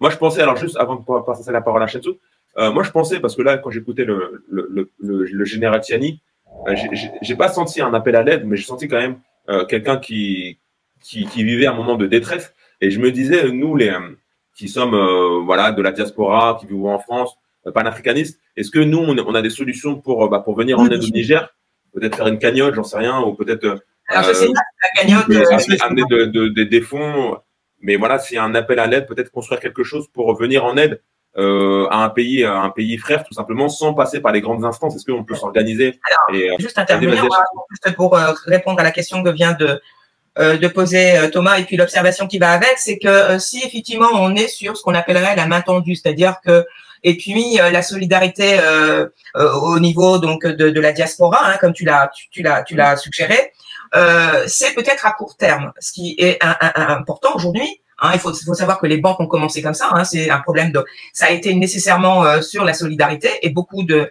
Moi, 0.00 0.10
je 0.10 0.16
pensais, 0.16 0.42
alors 0.42 0.56
juste 0.56 0.76
avant 0.76 0.96
de 0.96 1.24
passer 1.24 1.52
la 1.52 1.60
parole 1.60 1.82
à 1.82 1.86
Shetsu, 1.86 2.10
euh, 2.56 2.72
moi, 2.72 2.82
je 2.82 2.90
pensais, 2.90 3.20
parce 3.20 3.36
que 3.36 3.42
là, 3.42 3.58
quand 3.58 3.70
j'écoutais 3.70 4.04
le, 4.04 4.44
le, 4.48 4.90
le, 4.98 5.24
le, 5.24 5.44
général 5.44 5.80
Tiani, 5.80 6.20
euh, 6.68 6.74
j'ai 7.22 7.36
pas 7.36 7.48
senti 7.48 7.80
un 7.80 7.94
appel 7.94 8.16
à 8.16 8.22
l'aide, 8.22 8.44
mais 8.44 8.56
j'ai 8.56 8.64
senti 8.64 8.88
quand 8.88 8.98
même 8.98 9.20
euh, 9.48 9.64
quelqu'un 9.64 9.98
qui, 9.98 10.58
qui, 11.00 11.26
qui 11.26 11.44
vivaient 11.44 11.66
un 11.66 11.74
moment 11.74 11.96
de 11.96 12.06
détresse. 12.06 12.54
Et 12.80 12.90
je 12.90 13.00
me 13.00 13.10
disais, 13.10 13.50
nous, 13.50 13.76
les 13.76 13.88
euh, 13.88 14.16
qui 14.56 14.68
sommes 14.68 14.94
euh, 14.94 15.40
voilà 15.44 15.72
de 15.72 15.82
la 15.82 15.92
diaspora, 15.92 16.56
qui 16.60 16.66
vivons 16.66 16.92
en 16.94 16.98
France, 16.98 17.36
euh, 17.66 17.72
panafricanistes, 17.72 18.40
est-ce 18.56 18.70
que 18.70 18.78
nous, 18.78 18.98
on, 18.98 19.34
a 19.34 19.42
des 19.42 19.50
solutions 19.50 19.96
pour 19.96 20.28
bah, 20.28 20.40
pour 20.40 20.56
venir 20.56 20.78
en 20.78 20.86
aide 20.86 21.02
au 21.02 21.08
Niger? 21.08 21.54
Peut-être 21.92 22.16
faire 22.16 22.28
une 22.28 22.38
cagnotte, 22.38 22.74
j'en 22.74 22.84
sais 22.84 22.98
rien, 22.98 23.20
ou 23.20 23.34
peut-être 23.34 23.80
alors, 24.08 24.24
je 24.24 24.32
sais 24.32 24.46
la 24.46 25.02
cagnotte, 25.02 25.82
amener 25.82 26.02
de, 26.08 26.24
de, 26.24 26.64
des 26.64 26.80
fonds. 26.80 27.36
Mais 27.80 27.96
voilà, 27.96 28.18
s'il 28.18 28.36
y 28.36 28.38
a 28.38 28.44
un 28.44 28.54
appel 28.54 28.78
à 28.78 28.86
l'aide, 28.86 29.06
peut-être 29.06 29.30
construire 29.30 29.60
quelque 29.60 29.84
chose 29.84 30.08
pour 30.12 30.34
venir 30.36 30.64
en 30.64 30.76
aide 30.76 31.02
euh, 31.36 31.86
à 31.90 32.04
un 32.04 32.08
pays, 32.08 32.42
à 32.42 32.58
un 32.58 32.70
pays 32.70 32.96
frère, 32.96 33.22
tout 33.22 33.34
simplement, 33.34 33.68
sans 33.68 33.94
passer 33.94 34.20
par 34.20 34.32
les 34.32 34.40
grandes 34.40 34.64
instances. 34.64 34.96
Est-ce 34.96 35.04
qu'on 35.04 35.24
peut 35.24 35.34
s'organiser 35.34 36.00
et, 36.32 36.50
Juste 36.58 36.78
intervenir 36.78 37.22
juste 37.70 37.94
pour 37.96 38.16
répondre 38.46 38.80
à 38.80 38.82
la 38.82 38.90
question 38.90 39.22
que 39.22 39.28
vient 39.28 39.52
de 39.52 39.80
de 40.38 40.68
poser 40.68 41.18
euh, 41.18 41.28
Thomas 41.28 41.58
et 41.58 41.64
puis 41.64 41.76
l'observation 41.76 42.26
qui 42.26 42.38
va 42.38 42.52
avec, 42.52 42.74
c'est 42.76 42.98
que 42.98 43.08
euh, 43.08 43.38
si 43.38 43.58
effectivement 43.64 44.08
on 44.12 44.34
est 44.36 44.48
sur 44.48 44.76
ce 44.76 44.82
qu'on 44.82 44.94
appellerait 44.94 45.34
la 45.34 45.46
main 45.46 45.60
tendue, 45.60 45.96
c'est-à-dire 45.96 46.36
que 46.44 46.64
et 47.04 47.16
puis 47.16 47.58
la 47.58 47.80
solidarité 47.80 48.58
au 49.36 49.78
niveau 49.78 50.18
donc 50.18 50.44
de, 50.44 50.70
de 50.70 50.80
la 50.80 50.90
diaspora, 50.90 51.38
hein, 51.48 51.56
comme 51.60 51.72
tu 51.72 51.84
l'as 51.84 52.10
tu, 52.32 52.42
l'as 52.42 52.64
tu 52.64 52.74
l'as 52.74 52.96
suggéré, 52.96 53.52
c'est 54.48 54.74
peut-être 54.74 55.06
à 55.06 55.12
court 55.12 55.36
terme, 55.36 55.72
ce 55.78 55.92
qui 55.92 56.16
est 56.18 56.40
important 56.74 57.36
aujourd'hui. 57.36 57.80
Hein, 58.00 58.10
il 58.14 58.18
faut, 58.18 58.34
faut, 58.34 58.54
savoir 58.54 58.80
que 58.80 58.86
les 58.88 58.96
banques 58.96 59.20
ont 59.20 59.28
commencé 59.28 59.62
comme 59.62 59.74
ça. 59.74 59.90
Hein, 59.92 60.02
c'est 60.02 60.28
un 60.28 60.40
problème 60.40 60.72
de. 60.72 60.84
Ça 61.12 61.26
a 61.26 61.30
été 61.30 61.54
nécessairement 61.54 62.42
sur 62.42 62.64
la 62.64 62.74
solidarité 62.74 63.30
et 63.42 63.50
beaucoup 63.50 63.84
de 63.84 64.10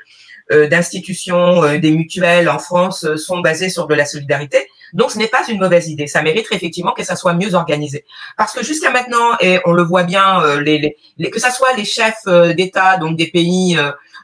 d'institutions, 0.49 1.77
des 1.77 1.91
mutuelles 1.91 2.47
en 2.47 2.57
France 2.57 3.15
sont 3.17 3.41
basées 3.41 3.69
sur 3.69 3.85
de 3.85 3.95
la 3.95 4.05
solidarité. 4.05 4.65
Donc, 4.93 5.11
ce 5.11 5.17
n'est 5.17 5.27
pas 5.27 5.43
une 5.47 5.59
mauvaise 5.59 5.89
idée. 5.89 6.07
Ça 6.07 6.21
mérite 6.21 6.47
effectivement 6.51 6.93
que 6.93 7.03
ça 7.03 7.15
soit 7.15 7.33
mieux 7.33 7.53
organisé. 7.53 8.05
Parce 8.37 8.53
que 8.53 8.63
jusqu'à 8.63 8.91
maintenant, 8.91 9.37
et 9.41 9.59
on 9.65 9.73
le 9.73 9.83
voit 9.83 10.03
bien, 10.03 10.41
euh, 10.41 10.61
les, 10.61 10.97
les, 11.17 11.29
que 11.29 11.39
ça 11.39 11.51
soit 11.51 11.73
les 11.73 11.85
chefs 11.85 12.21
euh, 12.27 12.53
d'État, 12.53 12.97
donc 12.97 13.17
des 13.17 13.27
pays 13.27 13.77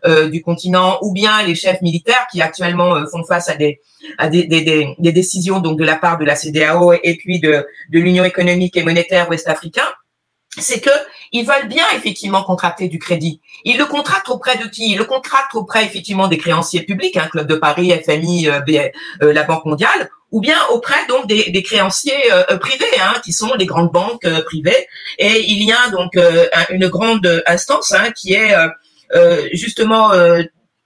euh, 0.06 0.30
du 0.30 0.42
continent, 0.42 1.00
ou 1.02 1.14
bien 1.14 1.44
les 1.44 1.56
chefs 1.56 1.82
militaires 1.82 2.28
qui 2.32 2.42
actuellement 2.42 3.06
font 3.08 3.24
face 3.24 3.50
à 3.50 3.56
des 3.56 3.80
à 4.18 4.28
des, 4.28 4.44
des, 4.44 4.94
des, 5.00 5.12
décisions 5.14 5.62
donc 5.62 5.80
de 5.80 5.86
la 5.86 5.96
part 5.96 6.18
de 6.18 6.26
la 6.26 6.36
CDAO 6.36 6.92
et 6.92 7.16
puis 7.16 7.40
de, 7.40 7.66
de 7.90 8.00
l'Union 8.00 8.26
économique 8.26 8.76
et 8.76 8.84
monétaire 8.84 9.30
ouest-africain, 9.30 9.88
c'est 10.58 10.82
que 10.82 10.90
ils 11.32 11.46
veulent 11.46 11.70
bien 11.70 11.86
effectivement 11.96 12.44
contracter 12.44 12.90
du 12.90 13.00
crédit. 13.00 13.40
Ils 13.64 13.78
le 13.78 13.86
contractent 13.86 14.28
auprès 14.28 14.58
de 14.58 14.66
qui? 14.66 14.92
Ils 14.92 14.98
le 14.98 15.06
contractent 15.06 15.56
auprès 15.56 15.86
effectivement 15.86 16.28
des 16.28 16.38
créanciers 16.38 16.82
publics, 16.82 17.16
hein, 17.16 17.30
Club 17.32 17.48
de 17.48 17.56
Paris, 17.56 17.94
FMI, 18.06 18.50
la 19.22 19.44
Banque 19.44 19.64
mondiale, 19.64 20.10
ou 20.34 20.42
bien 20.42 20.58
auprès 20.72 21.06
donc 21.08 21.28
des, 21.28 21.52
des 21.52 21.62
créanciers 21.62 22.34
euh, 22.34 22.58
privés, 22.58 23.00
hein, 23.00 23.14
qui 23.24 23.32
sont 23.32 23.54
les 23.54 23.68
grandes 23.68 23.92
banques 23.92 24.26
euh, 24.26 24.42
privées. 24.42 24.88
Et 25.20 25.44
il 25.48 25.64
y 25.64 25.72
a 25.72 25.90
donc 25.92 26.18
euh, 26.18 26.48
une 26.72 26.88
grande 26.88 27.44
instance 27.46 27.94
hein, 27.94 28.12
qui 28.12 28.34
est 28.34 28.54
justement 29.54 30.12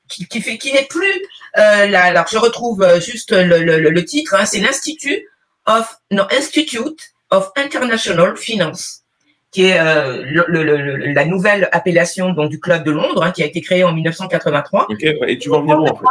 qui, 0.09 0.27
qui, 0.27 0.41
fait 0.41 0.57
qui 0.57 0.73
n'est 0.73 0.87
plus 0.89 1.25
là. 1.55 2.03
Alors 2.03 2.25
je 2.29 2.37
retrouve 2.37 2.85
juste 2.99 3.31
le, 3.31 3.63
le, 3.63 3.89
le 3.89 4.05
titre. 4.05 4.35
Hein, 4.35 4.45
c'est 4.45 4.59
l'Institut 4.59 5.25
of 5.65 5.95
no 6.11 6.23
Institute 6.29 7.13
of 7.31 7.51
International 7.55 8.35
Finance 8.35 9.03
qui 9.51 9.65
est 9.65 9.79
euh, 9.79 10.23
le, 10.25 11.13
la 11.13 11.25
nouvelle 11.25 11.69
appellation 11.71 12.31
donc 12.33 12.49
du 12.49 12.59
club 12.59 12.83
de 12.83 12.91
Londres, 12.91 13.23
hein, 13.23 13.31
qui 13.31 13.43
a 13.43 13.45
été 13.45 13.61
créé 13.61 13.83
en 13.83 13.93
1983. 13.93 14.87
Okay, 14.89 15.17
et 15.27 15.37
tu 15.39 15.49
vas 15.49 15.57
en 15.57 15.61
venir 15.61 15.79
où 15.79 15.87
en 15.87 15.95
fait? 15.95 16.05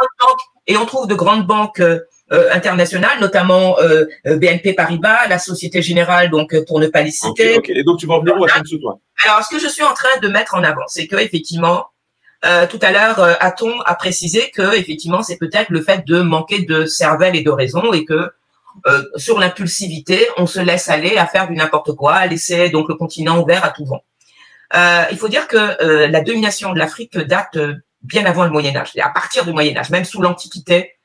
Et 0.67 0.75
on 0.77 0.85
trouve 0.85 1.07
de 1.07 1.15
grandes 1.15 1.45
banques 1.45 1.79
euh, 1.79 1.99
internationales, 2.31 3.19
notamment 3.21 3.79
euh, 3.79 4.05
BNP 4.25 4.73
Paribas, 4.73 5.27
la 5.27 5.39
Société 5.39 5.81
Générale, 5.81 6.29
donc 6.29 6.53
euh, 6.53 6.65
pour 6.65 6.79
ne 6.79 6.87
pas 6.87 7.01
les 7.01 7.11
citer. 7.11 7.57
Okay, 7.57 7.79
Et 7.79 7.83
donc 7.83 7.99
tu 7.99 8.05
vas 8.05 8.15
en 8.15 8.19
venir 8.19 8.37
où 8.37 8.43
à 8.43 8.49
toi? 8.49 8.99
Alors, 9.25 9.43
ce 9.43 9.55
que 9.55 9.61
je 9.61 9.67
suis 9.67 9.83
en 9.83 9.93
train 9.93 10.19
de 10.21 10.27
mettre 10.27 10.55
en 10.55 10.63
avant, 10.63 10.85
c'est 10.87 11.07
que 11.07 11.15
effectivement, 11.15 11.87
tout 12.69 12.79
à 12.81 12.91
l'heure, 12.91 13.19
Aton 13.41 13.81
a 13.81 13.95
précisé 13.95 14.51
que 14.51 14.75
effectivement, 14.75 15.23
c'est 15.23 15.37
peut-être 15.37 15.69
le 15.69 15.81
fait 15.81 16.05
de 16.05 16.21
manquer 16.21 16.61
de 16.61 16.85
cervelle 16.85 17.35
et 17.35 17.41
de 17.41 17.49
raison 17.49 17.91
et 17.93 18.05
que 18.05 18.29
sur 19.15 19.39
l'impulsivité, 19.39 20.27
on 20.37 20.45
se 20.45 20.59
laisse 20.59 20.87
aller 20.87 21.17
à 21.17 21.25
faire 21.25 21.47
du 21.47 21.55
n'importe 21.55 21.95
quoi, 21.95 22.13
à 22.13 22.27
laisser 22.27 22.69
donc 22.69 22.89
le 22.89 22.95
continent 22.95 23.41
ouvert 23.41 23.65
à 23.65 23.71
tout 23.71 23.85
vent. 23.85 24.03
il 25.11 25.17
faut 25.17 25.29
dire 25.29 25.47
que 25.47 26.05
la 26.05 26.21
domination 26.21 26.73
de 26.73 26.79
l'Afrique 26.79 27.17
date 27.17 27.57
bien 28.03 28.25
avant 28.25 28.43
le 28.43 28.51
Moyen 28.51 28.75
Âge, 28.75 28.91
à 29.01 29.09
partir 29.09 29.43
du 29.43 29.51
Moyen 29.51 29.75
Âge, 29.75 29.89
même 29.89 30.05
sous 30.05 30.21
l'Antiquité, 30.21 30.96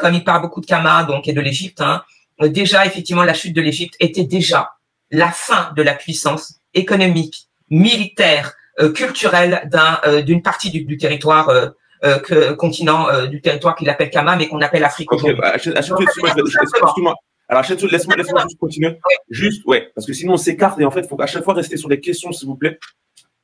comme 0.00 0.14
il 0.14 0.24
parle 0.24 0.42
beaucoup 0.42 0.60
de 0.60 0.66
Kama 0.66 1.04
donc 1.04 1.26
et 1.28 1.32
de 1.32 1.40
l'Égypte, 1.40 1.80
hein, 1.80 2.02
déjà 2.40 2.86
effectivement 2.86 3.24
la 3.24 3.34
chute 3.34 3.54
de 3.54 3.60
l'Égypte 3.60 3.94
était 4.00 4.24
déjà 4.24 4.72
la 5.10 5.30
fin 5.30 5.72
de 5.76 5.82
la 5.82 5.94
puissance 5.94 6.60
économique, 6.74 7.48
militaire, 7.70 8.54
euh, 8.80 8.90
culturelle 8.90 9.68
d'un 9.70 10.00
euh, 10.06 10.22
d'une 10.22 10.40
partie 10.40 10.70
du, 10.70 10.84
du 10.84 10.96
territoire 10.96 11.50
euh, 11.50 11.68
euh 12.04 12.18
que, 12.18 12.52
continent 12.52 13.06
du 13.26 13.42
territoire 13.42 13.76
qu'il 13.76 13.90
appelle 13.90 14.08
Kama, 14.08 14.34
mais 14.36 14.48
qu'on 14.48 14.62
appelle 14.62 14.82
Afrique 14.82 15.12
okay, 15.12 15.34
bah. 15.34 15.54
Alors, 17.48 17.64
laisse-moi 17.68 18.16
laisse 18.16 18.28
juste 18.28 18.58
continuer. 18.58 18.98
Juste, 19.28 19.62
ouais, 19.66 19.92
parce 19.94 20.06
que 20.06 20.14
sinon 20.14 20.32
on 20.32 20.36
s'écarte 20.38 20.80
et 20.80 20.86
en 20.86 20.90
fait, 20.90 21.02
il 21.02 21.08
faut 21.08 21.20
à 21.20 21.26
chaque 21.26 21.44
fois 21.44 21.52
rester 21.52 21.76
sur 21.76 21.90
les 21.90 22.00
questions, 22.00 22.32
s'il 22.32 22.48
vous 22.48 22.56
plaît. 22.56 22.78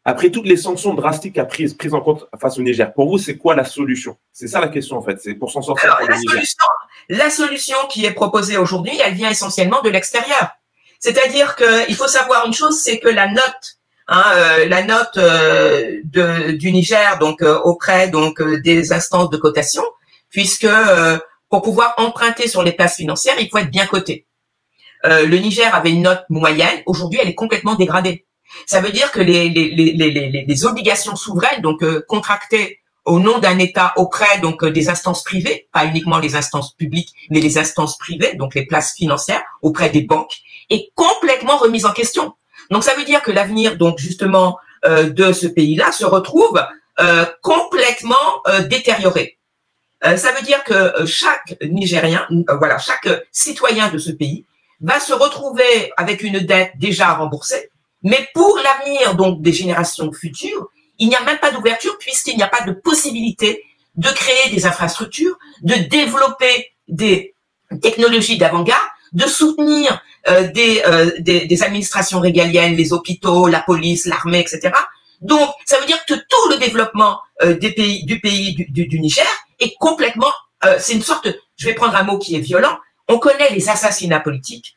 Après 0.04 0.30
toutes 0.30 0.46
les 0.46 0.56
sanctions 0.56 0.94
drastiques 0.94 1.36
à 1.38 1.44
prises, 1.44 1.74
prises 1.74 1.92
en 1.92 2.00
compte 2.00 2.26
face 2.40 2.58
au 2.58 2.62
Niger, 2.62 2.92
pour 2.94 3.08
vous, 3.10 3.18
c'est 3.18 3.36
quoi 3.36 3.54
la 3.54 3.64
solution? 3.64 4.16
C'est 4.32 4.48
ça 4.48 4.60
la 4.60 4.68
question 4.68 4.96
en 4.96 5.02
fait. 5.02 5.20
C'est 5.20 5.34
pour 5.34 5.50
s'en 5.50 5.60
sortir. 5.60 5.92
Alors, 5.92 6.08
la, 6.08 6.16
solution, 6.16 6.64
la 7.08 7.30
solution 7.30 7.76
qui 7.90 8.06
est 8.06 8.12
proposée 8.12 8.56
aujourd'hui, 8.56 8.98
elle 9.04 9.14
vient 9.14 9.30
essentiellement 9.30 9.82
de 9.82 9.90
l'extérieur. 9.90 10.50
C'est-à-dire 10.98 11.56
qu'il 11.56 11.94
faut 11.94 12.08
savoir 12.08 12.46
une 12.46 12.52
chose, 12.52 12.80
c'est 12.80 12.98
que 12.98 13.08
la 13.08 13.28
note, 13.28 13.78
hein, 14.08 14.24
euh, 14.34 14.68
la 14.68 14.82
note 14.82 15.16
euh, 15.16 16.00
de, 16.04 16.52
du 16.52 16.72
Niger, 16.72 17.18
donc 17.18 17.42
euh, 17.42 17.58
auprès 17.60 18.08
donc 18.08 18.40
euh, 18.40 18.60
des 18.60 18.92
instances 18.92 19.30
de 19.30 19.36
cotation, 19.36 19.82
puisque 20.30 20.64
euh, 20.64 21.18
pour 21.50 21.62
pouvoir 21.62 21.94
emprunter 21.98 22.48
sur 22.48 22.62
les 22.62 22.72
places 22.72 22.96
financières, 22.96 23.36
il 23.38 23.48
faut 23.48 23.58
être 23.58 23.70
bien 23.70 23.86
coté. 23.86 24.26
le 25.04 25.36
Niger 25.36 25.74
avait 25.74 25.92
une 25.92 26.02
note 26.02 26.24
moyenne, 26.28 26.82
aujourd'hui 26.86 27.20
elle 27.22 27.28
est 27.28 27.34
complètement 27.34 27.74
dégradée. 27.74 28.26
Ça 28.66 28.80
veut 28.80 28.90
dire 28.90 29.12
que 29.12 29.20
les, 29.20 30.64
obligations 30.64 31.16
souveraines, 31.16 31.62
donc 31.62 31.84
contractées 32.06 32.80
au 33.04 33.20
nom 33.20 33.38
d'un 33.38 33.58
État 33.58 33.94
auprès 33.96 34.38
donc 34.40 34.64
des 34.64 34.88
instances 34.88 35.24
privées, 35.24 35.68
pas 35.72 35.86
uniquement 35.86 36.18
les 36.18 36.36
instances 36.36 36.74
publiques, 36.74 37.12
mais 37.30 37.40
les 37.40 37.56
instances 37.56 37.96
privées, 37.96 38.34
donc 38.34 38.54
les 38.54 38.66
places 38.66 38.94
financières 38.94 39.42
auprès 39.62 39.90
des 39.90 40.02
banques, 40.02 40.36
est 40.68 40.90
complètement 40.94 41.56
remise 41.56 41.86
en 41.86 41.92
question. 41.92 42.34
Donc 42.70 42.84
ça 42.84 42.94
veut 42.94 43.04
dire 43.04 43.22
que 43.22 43.30
l'avenir 43.30 43.78
donc 43.78 43.98
justement 43.98 44.58
euh, 44.84 45.08
de 45.08 45.32
ce 45.32 45.46
pays-là 45.46 45.90
se 45.92 46.04
retrouve 46.04 46.62
euh, 47.00 47.24
complètement 47.42 48.42
euh, 48.46 48.60
détérioré. 48.60 49.38
Euh, 50.04 50.16
ça 50.16 50.32
veut 50.32 50.42
dire 50.42 50.62
que 50.64 50.74
euh, 50.74 51.06
chaque 51.06 51.56
Nigérien, 51.62 52.26
euh, 52.30 52.56
voilà, 52.56 52.78
chaque 52.78 53.08
citoyen 53.32 53.88
de 53.88 53.98
ce 53.98 54.12
pays 54.12 54.46
va 54.80 55.00
se 55.00 55.12
retrouver 55.12 55.92
avec 55.96 56.22
une 56.22 56.38
dette 56.40 56.72
déjà 56.76 57.14
remboursée, 57.14 57.70
mais 58.02 58.28
pour 58.34 58.58
l'avenir 58.58 59.14
donc 59.14 59.42
des 59.42 59.52
générations 59.52 60.12
futures, 60.12 60.68
il 60.98 61.08
n'y 61.08 61.16
a 61.16 61.22
même 61.22 61.38
pas 61.38 61.50
d'ouverture 61.50 61.96
puisqu'il 61.98 62.36
n'y 62.36 62.42
a 62.42 62.48
pas 62.48 62.64
de 62.64 62.72
possibilité 62.72 63.64
de 63.96 64.08
créer 64.08 64.50
des 64.50 64.66
infrastructures, 64.66 65.36
de 65.62 65.74
développer 65.74 66.72
des 66.86 67.34
technologies 67.82 68.38
d'avant-garde, 68.38 68.80
de 69.12 69.26
soutenir 69.26 70.00
euh, 70.28 70.48
euh, 70.56 71.10
des, 71.20 71.46
des, 71.46 71.62
administrations 71.62 72.20
régaliennes, 72.20 72.74
les 72.74 72.92
hôpitaux, 72.92 73.46
la 73.46 73.60
police, 73.60 74.06
l'armée, 74.06 74.40
etc. 74.40 74.70
Donc, 75.20 75.50
ça 75.64 75.78
veut 75.80 75.86
dire 75.86 76.04
que 76.06 76.14
tout 76.14 76.50
le 76.50 76.58
développement 76.58 77.18
euh, 77.42 77.54
des 77.54 77.70
du 78.04 78.20
pays 78.20 78.54
du, 78.54 78.86
du, 78.86 79.00
Niger 79.00 79.26
est 79.60 79.74
complètement, 79.78 80.32
c'est 80.78 80.94
une 80.94 81.02
sorte, 81.02 81.28
je 81.56 81.66
vais 81.66 81.74
prendre 81.74 81.96
un 81.96 82.02
mot 82.02 82.18
qui 82.18 82.36
est 82.36 82.40
violent, 82.40 82.78
on 83.08 83.18
connaît 83.18 83.50
les 83.50 83.68
assassinats 83.68 84.20
politiques, 84.20 84.76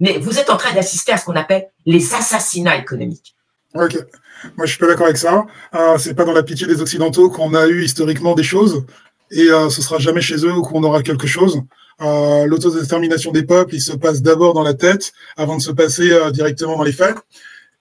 mais 0.00 0.18
vous 0.18 0.38
êtes 0.38 0.50
en 0.50 0.56
train 0.56 0.74
d'assister 0.74 1.12
à 1.12 1.16
ce 1.16 1.24
qu'on 1.24 1.36
appelle 1.36 1.68
les 1.86 2.14
assassinats 2.14 2.76
économiques. 2.76 3.34
Ok, 3.74 3.96
moi 4.56 4.66
je 4.66 4.70
suis 4.70 4.78
pas 4.78 4.86
d'accord 4.86 5.06
avec 5.06 5.18
ça. 5.18 5.46
Euh, 5.74 5.98
c'est 5.98 6.14
pas 6.14 6.24
dans 6.24 6.32
la 6.32 6.42
pitié 6.42 6.66
des 6.66 6.80
Occidentaux 6.80 7.30
qu'on 7.30 7.54
a 7.54 7.66
eu 7.66 7.84
historiquement 7.84 8.34
des 8.34 8.42
choses, 8.42 8.84
et 9.30 9.50
euh, 9.50 9.68
ce 9.70 9.82
sera 9.82 9.98
jamais 9.98 10.20
chez 10.20 10.36
eux 10.44 10.52
qu'on 10.62 10.82
aura 10.82 11.02
quelque 11.02 11.26
chose. 11.26 11.62
Euh, 12.00 12.46
L'autodétermination 12.46 13.32
des 13.32 13.42
peuples, 13.42 13.74
il 13.74 13.80
se 13.80 13.92
passe 13.92 14.22
d'abord 14.22 14.54
dans 14.54 14.62
la 14.62 14.74
tête 14.74 15.12
avant 15.36 15.56
de 15.56 15.62
se 15.62 15.72
passer 15.72 16.12
euh, 16.12 16.30
directement 16.30 16.76
dans 16.76 16.84
les 16.84 16.92
faits. 16.92 17.16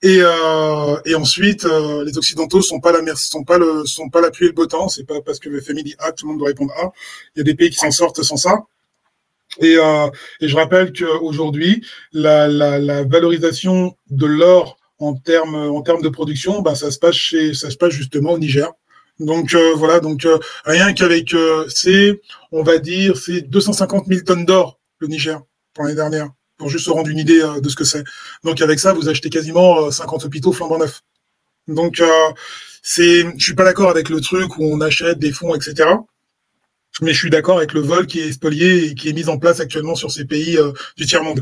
Et, 0.04 0.20
euh, 0.22 0.98
et 1.06 1.16
ensuite, 1.16 1.64
les 1.64 2.18
Occidentaux 2.20 2.62
sont 2.62 2.80
pas 2.80 2.92
la 2.92 3.02
merci, 3.02 3.30
sont 3.30 3.44
pas 3.44 3.58
le, 3.58 3.84
sont 3.86 4.10
pas 4.10 4.22
la 4.22 4.30
pluie 4.30 4.46
et 4.46 4.50
le 4.50 4.54
beau 4.54 4.68
temps. 4.68 4.90
C'est 4.90 5.06
pas 5.06 5.22
parce 5.22 5.40
que 5.40 5.50
le 5.50 5.60
FMI 5.60 5.84
dit 5.84 5.96
A, 5.98 6.12
tout 6.12 6.26
le 6.26 6.32
monde 6.32 6.40
doit 6.40 6.50
répondre 6.50 6.72
A. 6.78 6.92
Il 7.36 7.40
y 7.40 7.42
a 7.42 7.44
des 7.44 7.56
pays 7.56 7.72
qui 7.72 7.78
s'en 7.78 7.90
sortent 7.90 8.22
sans 8.22 8.38
ça. 8.38 8.64
Et, 9.60 9.76
euh, 9.78 10.08
et 10.42 10.48
je 10.48 10.56
rappelle 10.56 10.94
qu'aujourd'hui, 10.94 11.86
la, 12.14 12.48
la, 12.48 12.80
la 12.80 13.04
valorisation 13.04 13.96
de 14.10 14.26
l'or 14.26 14.78
en 15.00 15.14
termes 15.16 15.56
en 15.56 15.82
termes 15.82 16.02
de 16.02 16.10
production, 16.10 16.62
bah, 16.62 16.76
ça 16.76 16.92
se 16.92 17.00
passe 17.00 17.16
chez, 17.16 17.54
ça 17.54 17.70
se 17.70 17.78
passe 17.78 17.94
justement 17.94 18.32
au 18.32 18.40
Niger. 18.40 18.72
Donc 19.20 19.54
euh, 19.54 19.74
voilà, 19.76 20.00
donc 20.00 20.26
euh, 20.26 20.38
rien 20.66 20.94
qu'avec 20.94 21.34
euh, 21.34 21.66
c'est, 21.70 22.22
on 22.52 22.62
va 22.64 22.78
dire, 22.78 23.18
c'est 23.18 23.42
250 23.42 24.06
000 24.08 24.22
tonnes 24.22 24.46
d'or 24.46 24.80
le 25.00 25.08
Niger 25.08 25.42
pour 25.74 25.84
l'année 25.84 25.96
dernière, 25.96 26.30
pour 26.58 26.70
juste 26.70 26.86
se 26.86 26.92
rendre 26.92 27.10
une 27.10 27.18
idée 27.18 27.44
de 27.62 27.70
ce 27.70 27.76
que 27.76 27.84
c'est. 27.84 28.04
Donc 28.44 28.62
avec 28.62 28.80
ça, 28.80 28.94
vous 28.94 29.10
achetez 29.10 29.30
quasiment 29.30 29.90
50 29.92 30.26
hôpitaux 30.26 30.52
flambant 30.52 30.78
neufs. 30.80 31.02
Donc 31.68 32.02
c'est, 32.82 33.26
je 33.38 33.44
suis 33.44 33.54
pas 33.54 33.64
d'accord 33.64 33.90
avec 33.90 34.10
le 34.10 34.22
truc 34.22 34.58
où 34.58 34.64
on 34.64 34.82
achète 34.82 35.20
des 35.20 35.32
fonds, 35.32 35.54
etc. 35.54 35.90
Mais 37.02 37.14
je 37.14 37.20
suis 37.20 37.30
d'accord 37.30 37.58
avec 37.58 37.74
le 37.74 37.82
vol 37.82 38.08
qui 38.08 38.20
est 38.20 38.32
spolié 38.32 38.86
et 38.86 38.96
qui 38.96 39.10
est 39.10 39.14
mis 39.14 39.30
en 39.30 39.38
place 39.38 39.60
actuellement 39.60 39.96
sur 39.96 40.12
ces 40.12 40.26
pays 40.26 40.58
du 40.96 41.06
tiers 41.06 41.24
monde. 41.24 41.42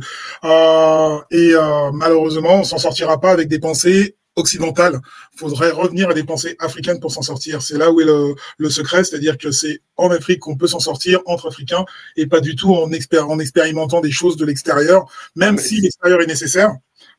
et 1.32 1.54
malheureusement, 1.94 2.60
on 2.60 2.64
s'en 2.64 2.78
sortira 2.78 3.22
pas 3.22 3.32
avec 3.32 3.48
des 3.48 3.60
pensées 3.60 4.16
occidentale. 4.36 5.00
Il 5.34 5.40
faudrait 5.40 5.72
revenir 5.72 6.10
à 6.10 6.14
des 6.14 6.24
pensées 6.24 6.56
africaines 6.60 7.00
pour 7.00 7.12
s'en 7.12 7.22
sortir. 7.22 7.62
C'est 7.62 7.78
là 7.78 7.92
où 7.92 8.02
est 8.02 8.06
le, 8.06 8.36
le 8.58 8.70
secret, 8.70 9.04
c'est-à-dire 9.04 9.38
que 9.38 9.52
c'est 9.52 9.82
en 9.98 10.12
Afrique 10.12 10.40
qu'on 10.40 10.58
peut 10.58 10.68
s'en 10.68 10.80
sortir 10.80 11.22
entre 11.26 11.48
Africains 11.48 11.86
et 12.16 12.28
pas 12.28 12.42
du 12.42 12.56
tout 12.56 12.74
en, 12.74 12.92
expér 12.92 13.30
en 13.30 13.40
expérimentant 13.40 14.02
des 14.02 14.12
choses 14.12 14.38
de 14.38 14.46
l'extérieur, 14.46 15.06
même 15.36 15.58
si 15.58 15.82
l'extérieur 15.82 16.22
est 16.22 16.28
nécessaire. 16.28 16.72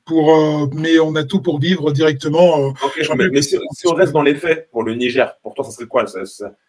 Pour, 0.04 0.36
euh, 0.36 0.68
mais 0.72 1.00
on 1.00 1.16
a 1.16 1.24
tout 1.24 1.42
pour 1.42 1.58
vivre 1.58 1.90
directement. 1.90 2.68
Euh, 2.68 2.86
okay, 2.86 3.02
mais, 3.16 3.28
mais 3.28 3.42
si, 3.42 3.58
si, 3.72 3.88
on 3.88 3.94
reste 3.94 4.12
dans 4.12 4.22
les 4.22 4.36
faits 4.36 4.70
pour 4.70 4.84
le 4.84 4.94
Niger, 4.94 5.34
pour 5.42 5.54
toi, 5.54 5.64
ça 5.64 5.72
serait 5.72 5.86
quoi? 5.86 6.04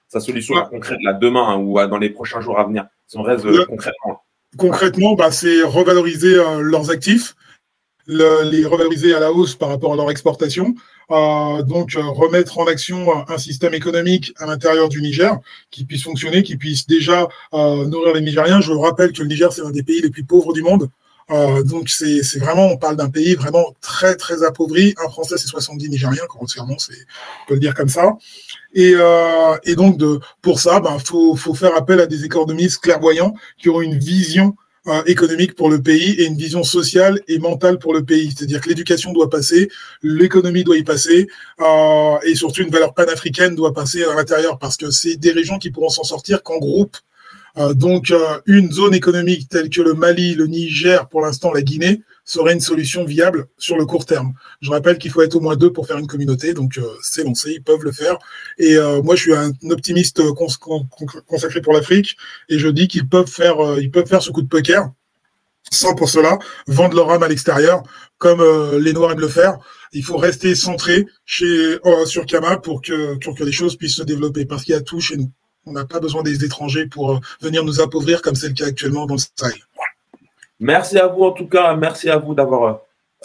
Sa 0.08 0.20
solution 0.20 0.56
ouais. 0.56 0.64
concrète 0.70 1.00
là 1.04 1.14
demain 1.14 1.48
hein, 1.50 1.58
ou 1.58 1.76
dans 1.88 1.98
les 1.98 2.10
prochains 2.10 2.42
jours 2.42 2.60
à 2.60 2.64
venir 2.66 2.86
Si 3.08 3.18
on 3.18 3.24
reste 3.24 3.46
euh, 3.46 3.66
concrètement. 3.66 4.24
Concrètement, 4.58 5.14
bah, 5.16 5.32
c'est 5.32 5.62
revaloriser 5.64 6.36
euh, 6.36 6.62
leurs 6.62 6.90
actifs, 6.90 7.36
le, 8.06 8.50
les 8.50 8.66
revaloriser 8.66 9.14
à 9.14 9.20
la 9.20 9.32
hausse 9.32 9.56
par 9.56 9.70
rapport 9.70 9.94
à 9.94 9.96
leur 9.96 10.10
exportation. 10.10 10.74
Euh, 11.10 11.62
donc 11.64 11.96
euh, 11.96 12.02
remettre 12.04 12.60
en 12.60 12.68
action 12.68 13.30
un 13.30 13.38
système 13.38 13.74
économique 13.74 14.34
à 14.40 14.46
l'intérieur 14.46 14.90
du 14.90 15.02
Niger 15.02 15.38
qui 15.72 15.86
puisse 15.86 16.04
fonctionner, 16.04 16.44
qui 16.44 16.58
puisse 16.58 16.86
déjà 16.86 17.30
euh, 17.54 17.86
nourrir 17.86 18.14
les 18.14 18.22
Nigériens. 18.22 18.60
Je 18.60 18.74
rappelle 18.74 19.14
que 19.14 19.22
le 19.22 19.30
Niger 19.30 19.52
c'est 19.54 19.62
l'un 19.62 19.72
des 19.72 19.84
pays 19.84 20.02
les 20.02 20.10
plus 20.10 20.26
pauvres 20.26 20.52
du 20.54 20.62
monde. 20.62 20.90
Euh, 21.30 21.62
donc 21.64 21.90
c'est 21.90 22.22
vraiment, 22.40 22.68
on 22.68 22.78
parle 22.78 22.96
d'un 22.96 23.10
pays 23.10 23.36
vraiment 23.36 23.74
très 23.82 24.16
très 24.16 24.44
appauvri. 24.44 24.96
Un 25.04 25.10
Français 25.10 25.36
c'est 25.38 25.48
70 25.48 25.90
Nigériens, 25.90 26.26
grossièrement, 26.28 26.78
c'est 26.78 26.94
on 27.44 27.48
peut 27.48 27.54
le 27.56 27.60
dire 27.60 27.74
comme 27.74 27.90
ça. 27.90 28.18
Et, 28.74 28.94
euh, 28.96 29.58
et 29.64 29.76
donc 29.76 29.98
de, 29.98 30.20
pour 30.42 30.60
ça, 30.60 30.80
ben 30.80 30.98
faut 31.00 31.36
faut 31.36 31.54
faire 31.54 31.76
appel 31.76 32.00
à 32.00 32.06
des 32.08 32.24
économistes 32.26 32.82
clairvoyants 32.82 33.34
qui 33.58 33.70
ont 33.70 33.82
une 33.82 33.98
vision 33.98 34.56
euh, 34.88 35.04
économique 35.06 35.54
pour 35.56 35.70
le 35.70 35.82
pays 35.82 36.12
et 36.12 36.26
une 36.28 36.38
vision 36.38 36.64
sociale 36.64 37.20
et 37.28 37.40
mentale 37.40 37.78
pour 37.78 37.94
le 37.94 38.06
pays. 38.06 38.32
C'est-à-dire 38.34 38.62
que 38.62 38.70
l'éducation 38.70 39.12
doit 39.12 39.30
passer, 39.30 39.70
l'économie 40.02 40.64
doit 40.64 40.78
y 40.78 40.84
passer, 40.84 41.28
euh, 41.60 42.18
et 42.24 42.36
surtout 42.36 42.62
une 42.62 42.70
valeur 42.70 42.94
panafricaine 42.94 43.54
doit 43.54 43.74
passer 43.74 44.06
à 44.06 44.16
l'intérieur, 44.16 44.58
parce 44.58 44.78
que 44.78 44.90
c'est 44.90 45.18
des 45.18 45.32
régions 45.34 45.58
qui 45.60 45.72
pourront 45.72 45.90
s'en 45.90 46.04
sortir 46.04 46.42
qu'en 46.42 46.58
groupe. 46.58 46.96
Euh, 47.58 47.74
donc, 47.74 48.12
euh, 48.12 48.40
une 48.46 48.72
zone 48.72 48.94
économique 48.94 49.50
telle 49.50 49.70
que 49.70 49.82
le 49.82 49.94
Mali, 49.94 50.36
le 50.36 50.46
Niger, 50.46 51.08
pour 51.10 51.22
l'instant 51.22 51.52
la 51.52 51.62
Guinée, 51.62 52.02
serait 52.24 52.54
une 52.54 52.62
solution 52.62 53.04
viable 53.04 53.48
sur 53.58 53.78
le 53.78 53.86
court 53.86 54.06
terme. 54.06 54.34
Je 54.62 54.70
rappelle 54.70 54.98
qu'il 54.98 55.12
faut 55.12 55.22
être 55.22 55.36
au 55.36 55.40
moins 55.40 55.56
deux 55.56 55.72
pour 55.72 55.88
faire 55.88 55.98
une 55.98 56.08
communauté, 56.08 56.54
donc 56.54 56.78
euh, 56.78 56.84
c'est 57.02 57.24
lancé, 57.24 57.54
ils 57.54 57.64
peuvent 57.64 57.84
le 57.84 57.92
faire. 57.92 58.18
Et 58.60 58.78
moi, 59.04 59.16
je 59.16 59.22
suis 59.22 59.34
un 59.34 59.52
optimiste 59.70 60.22
cons 60.34 60.88
consacré 61.26 61.62
pour 61.62 61.74
l'Afrique, 61.74 62.18
et 62.50 62.60
je 62.60 62.68
dis 62.68 62.88
qu'ils 62.88 63.08
peuvent 63.08 63.30
faire, 63.30 63.58
ils 63.80 63.90
peuvent 63.90 64.08
faire 64.08 64.22
ce 64.22 64.32
coup 64.32 64.42
de 64.42 64.48
poker, 64.48 64.92
sans 65.72 65.96
pour 65.96 66.10
cela 66.10 66.38
vendre 66.68 66.96
leur 66.96 67.10
âme 67.12 67.24
à 67.24 67.28
l'extérieur, 67.28 67.84
comme 68.18 68.44
les 68.78 68.94
Noirs 68.94 69.12
aiment 69.14 69.22
le 69.22 69.30
faire. 69.30 69.58
Il 69.94 70.04
faut 70.04 70.18
rester 70.18 70.54
centré 70.54 71.06
sur 71.26 72.26
Kama 72.26 72.58
pour 72.58 72.82
que 72.82 73.44
les 73.44 73.52
choses 73.54 73.78
puissent 73.78 73.96
se 73.96 74.04
développer, 74.04 74.46
parce 74.46 74.64
qu'il 74.64 74.74
y 74.74 74.78
a 74.78 74.82
tout 74.82 75.00
chez 75.00 75.16
nous. 75.16 75.32
On 75.68 75.74
n'a 75.74 75.86
pas 75.86 76.00
besoin 76.00 76.24
des 76.24 76.46
étrangers 76.46 76.88
pour 76.88 77.20
venir 77.42 77.64
nous 77.66 77.82
appauvrir 77.82 78.22
comme 78.22 78.36
c'est 78.36 78.48
le 78.48 78.54
cas 78.54 78.68
actuellement 78.68 79.06
dans 79.06 79.16
le 79.16 79.20
Sahel. 79.36 79.60
Merci 80.62 80.98
à 80.98 81.08
vous 81.08 81.24
en 81.24 81.32
tout 81.32 81.48
cas. 81.48 81.76
Merci 81.76 82.10
à 82.10 82.18
vous 82.18 82.34
d'avoir 82.34 82.80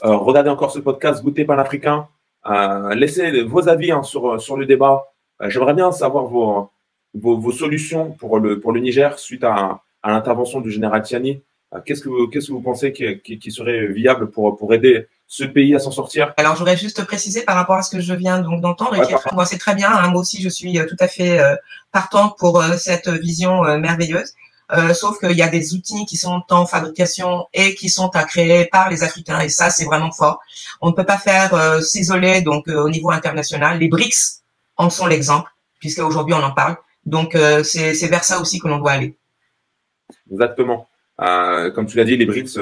euh, 0.04 0.16
regardé 0.16 0.50
encore 0.50 0.72
ce 0.72 0.80
podcast 0.80 1.22
Goûter 1.22 1.44
panafricain. 1.44 2.08
Euh, 2.50 2.94
laissez 2.96 3.42
vos 3.42 3.68
avis 3.68 3.92
hein, 3.92 4.02
sur, 4.02 4.40
sur 4.40 4.56
le 4.56 4.66
débat. 4.66 5.12
J'aimerais 5.46 5.74
bien 5.74 5.92
savoir 5.92 6.24
vos, 6.24 6.70
vos, 7.14 7.52
solutions 7.52 8.10
pour 8.10 8.40
le, 8.40 8.58
pour 8.58 8.72
le 8.72 8.80
Niger 8.80 9.18
suite 9.20 9.44
à, 9.44 9.82
à 10.02 10.10
l'intervention 10.10 10.60
du 10.60 10.70
général 10.72 11.02
Tiani. 11.02 11.40
Qu'est-ce 11.84 12.02
que 12.02 12.52
vous, 12.52 12.60
pensez 12.60 12.92
qui, 12.92 13.38
qui, 13.38 13.50
serait 13.52 13.86
viable 13.86 14.30
pour, 14.30 14.58
pour 14.58 14.74
aider 14.74 15.06
ce 15.32 15.44
pays 15.44 15.74
à 15.74 15.78
s'en 15.78 15.90
sortir 15.90 16.34
Alors, 16.36 16.56
j'aurais 16.56 16.76
juste 16.76 17.02
précisé 17.06 17.42
par 17.42 17.56
rapport 17.56 17.76
à 17.76 17.82
ce 17.82 17.90
que 17.90 18.00
je 18.00 18.12
viens 18.12 18.40
donc 18.40 18.60
d'entendre. 18.60 18.96
moi, 19.32 19.46
c'est 19.46 19.56
très 19.56 19.74
bien. 19.74 19.90
Hein, 19.90 20.08
moi 20.08 20.20
aussi, 20.20 20.42
je 20.42 20.48
suis 20.50 20.78
tout 20.86 20.96
à 21.00 21.08
fait 21.08 21.40
partant 21.90 22.28
pour 22.38 22.62
cette 22.76 23.08
vision 23.08 23.62
merveilleuse. 23.78 24.34
Euh, 24.74 24.94
sauf 24.94 25.18
qu'il 25.18 25.36
y 25.36 25.42
a 25.42 25.48
des 25.48 25.74
outils 25.74 26.06
qui 26.06 26.16
sont 26.16 26.42
en 26.50 26.64
fabrication 26.64 27.46
et 27.52 27.74
qui 27.74 27.90
sont 27.90 28.08
à 28.14 28.24
créer 28.24 28.64
par 28.64 28.88
les 28.88 29.02
Africains 29.02 29.40
et 29.40 29.50
ça 29.50 29.68
c'est 29.68 29.84
vraiment 29.84 30.10
fort. 30.10 30.40
On 30.80 30.90
ne 30.90 30.94
peut 30.94 31.04
pas 31.04 31.18
faire 31.18 31.52
euh, 31.52 31.80
s'isoler 31.80 32.40
donc 32.40 32.68
euh, 32.68 32.82
au 32.82 32.88
niveau 32.88 33.10
international. 33.10 33.78
Les 33.78 33.88
BRICS 33.88 34.42
en 34.78 34.88
sont 34.88 35.06
l'exemple 35.06 35.50
puisque 35.78 35.98
aujourd'hui 35.98 36.34
on 36.34 36.42
en 36.42 36.52
parle. 36.52 36.76
Donc 37.04 37.36
c'est 37.64 38.06
vers 38.06 38.22
ça 38.22 38.40
aussi 38.40 38.60
que 38.60 38.68
l'on 38.68 38.78
doit 38.78 38.92
aller. 38.92 39.16
Exactement. 40.30 40.88
comme 41.18 41.86
tu 41.86 41.96
l'as 41.96 42.04
dit, 42.04 42.16
les 42.16 42.26
BRICS, 42.26 42.60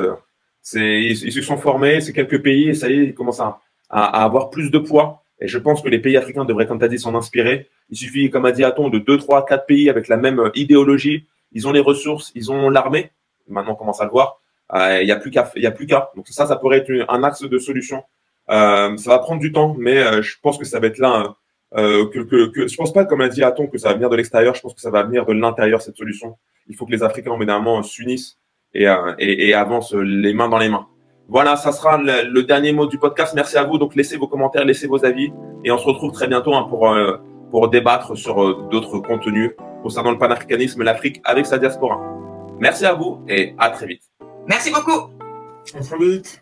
c'est 0.71 1.03
ils, 1.03 1.33
se 1.33 1.43
sont 1.43 1.57
formés, 1.57 2.01
c'est 2.01 2.13
quelques 2.13 2.41
pays 2.43 2.69
et 2.69 2.75
ça 2.75 2.89
y 2.89 2.93
est, 2.93 3.05
ils 3.07 3.15
commencent 3.15 3.41
à, 3.41 3.61
avoir 3.89 4.51
plus 4.51 4.71
de 4.71 4.79
poids. 4.79 5.25
Et 5.41 5.49
je 5.49 5.59
pense 5.59 5.83
que 5.83 5.89
les 5.89 5.99
pays 5.99 6.17
africains 6.17 6.45
devraient, 6.45 6.67
comme 6.67 6.79
tu 6.79 6.85
as 6.85 6.89
dit, 6.89 6.99
s'en 6.99 7.15
inspirer. 7.17 7.69
Il 7.89 7.97
suffit, 7.97 8.31
comme 8.31 8.45
a 8.45 8.53
dit 8.53 8.63
Aton, 8.63 8.89
de 8.89 8.99
deux, 9.01 9.19
trois, 9.19 9.45
quatre 9.45 9.67
pays 9.67 9.91
avec 9.91 10.07
la 10.07 10.17
même 10.17 10.51
idéologie, 10.55 11.27
ils 11.51 11.67
ont 11.67 11.73
les 11.73 11.81
ressources, 11.81 12.31
ils 12.37 12.53
ont 12.53 12.71
l'armée. 12.71 13.11
Maintenant, 13.49 13.73
on 13.73 13.75
commence 13.75 14.01
à 14.01 14.05
le 14.05 14.11
voir. 14.11 14.41
Euh, 14.75 15.01
il 15.01 15.07
n'y 15.07 15.13
a 15.13 15.17
plus 15.17 15.33
qu'à, 15.33 15.43
qu'à. 15.43 16.11
Donc 16.15 16.29
ça, 16.29 16.47
ça 16.47 16.55
pourrait 16.55 16.79
être 16.79 17.07
un 17.09 17.25
axe 17.25 17.43
de 17.43 17.59
solution. 17.59 18.05
Euh, 18.51 18.97
ça 18.97 19.11
va 19.11 19.19
prendre 19.19 19.41
du 19.41 19.51
temps, 19.51 19.75
mais 19.77 19.99
euh, 19.99 20.23
je 20.23 20.37
pense 20.41 20.57
que 20.57 20.65
ça 20.65 20.79
va 20.79 20.87
être 20.87 20.99
là. 20.99 21.35
Euh, 21.77 22.09
que, 22.11 22.77
pense 22.77 22.93
pas, 22.93 23.05
comme 23.05 23.23
a 23.23 23.29
dit 23.29 23.43
Aton, 23.43 23.67
que 23.67 23.79
ça 23.79 23.89
va 23.89 23.95
venir 23.95 24.11
de 24.11 24.17
l'extérieur. 24.17 24.55
Je 24.55 24.61
pense 24.61 24.75
que 24.75 24.81
ça 24.81 24.91
va 24.91 25.03
venir 25.03 25.27
de 25.27 25.33
l'intérieur 25.33 25.83
cette 25.83 25.97
solution. 25.97 26.37
Il 26.69 26.77
faut 26.77 26.87
que 26.87 26.93
les 26.93 27.03
Africains, 27.03 27.35
évidemment, 27.35 27.83
s'unissent 27.83 28.39
et, 28.75 28.87
et, 29.19 29.49
et, 29.49 29.55
avancent 29.55 29.95
les 29.95 30.33
mains 30.35 30.49
dans 30.49 30.59
les 30.59 30.69
mains. 30.69 30.87
Voilà, 31.29 31.57
ça 31.57 31.73
sera 31.73 31.99
le, 31.99 32.43
dernier 32.43 32.73
mot 32.73 32.87
du 32.87 32.99
podcast. 32.99 33.35
Merci 33.35 33.57
à 33.57 33.65
vous. 33.65 33.79
Donc 33.79 33.95
laissez 33.95 34.17
vos 34.17 34.27
commentaires, 34.27 34.65
laissez 34.65 34.87
vos 34.87 35.05
avis, 35.05 35.33
et 35.65 35.71
on 35.71 35.79
se 35.79 35.87
retrouve 35.87 36.13
très 36.13 36.29
bientôt 36.29 36.55
hein, 36.55 36.67
pour 36.69 36.95
pour 37.51 37.69
débattre 37.69 38.17
sur 38.17 38.69
d'autres 38.69 38.99
contenus 39.01 39.53
concernant 39.83 40.13
le 40.13 40.19
panafricanisme, 40.19 40.83
l'Afrique 40.83 41.21
avec 41.25 41.47
sa 41.47 41.59
diaspora. 41.59 42.01
Merci 42.61 42.87
à 42.87 42.93
vous 42.95 43.21
et 43.29 43.55
à 43.59 43.71
très 43.71 43.87
vite. 43.87 44.03
Merci 44.47 44.71
beaucoup. 44.71 45.11
À 45.75 45.81
très 45.81 45.99
vite. 45.99 46.40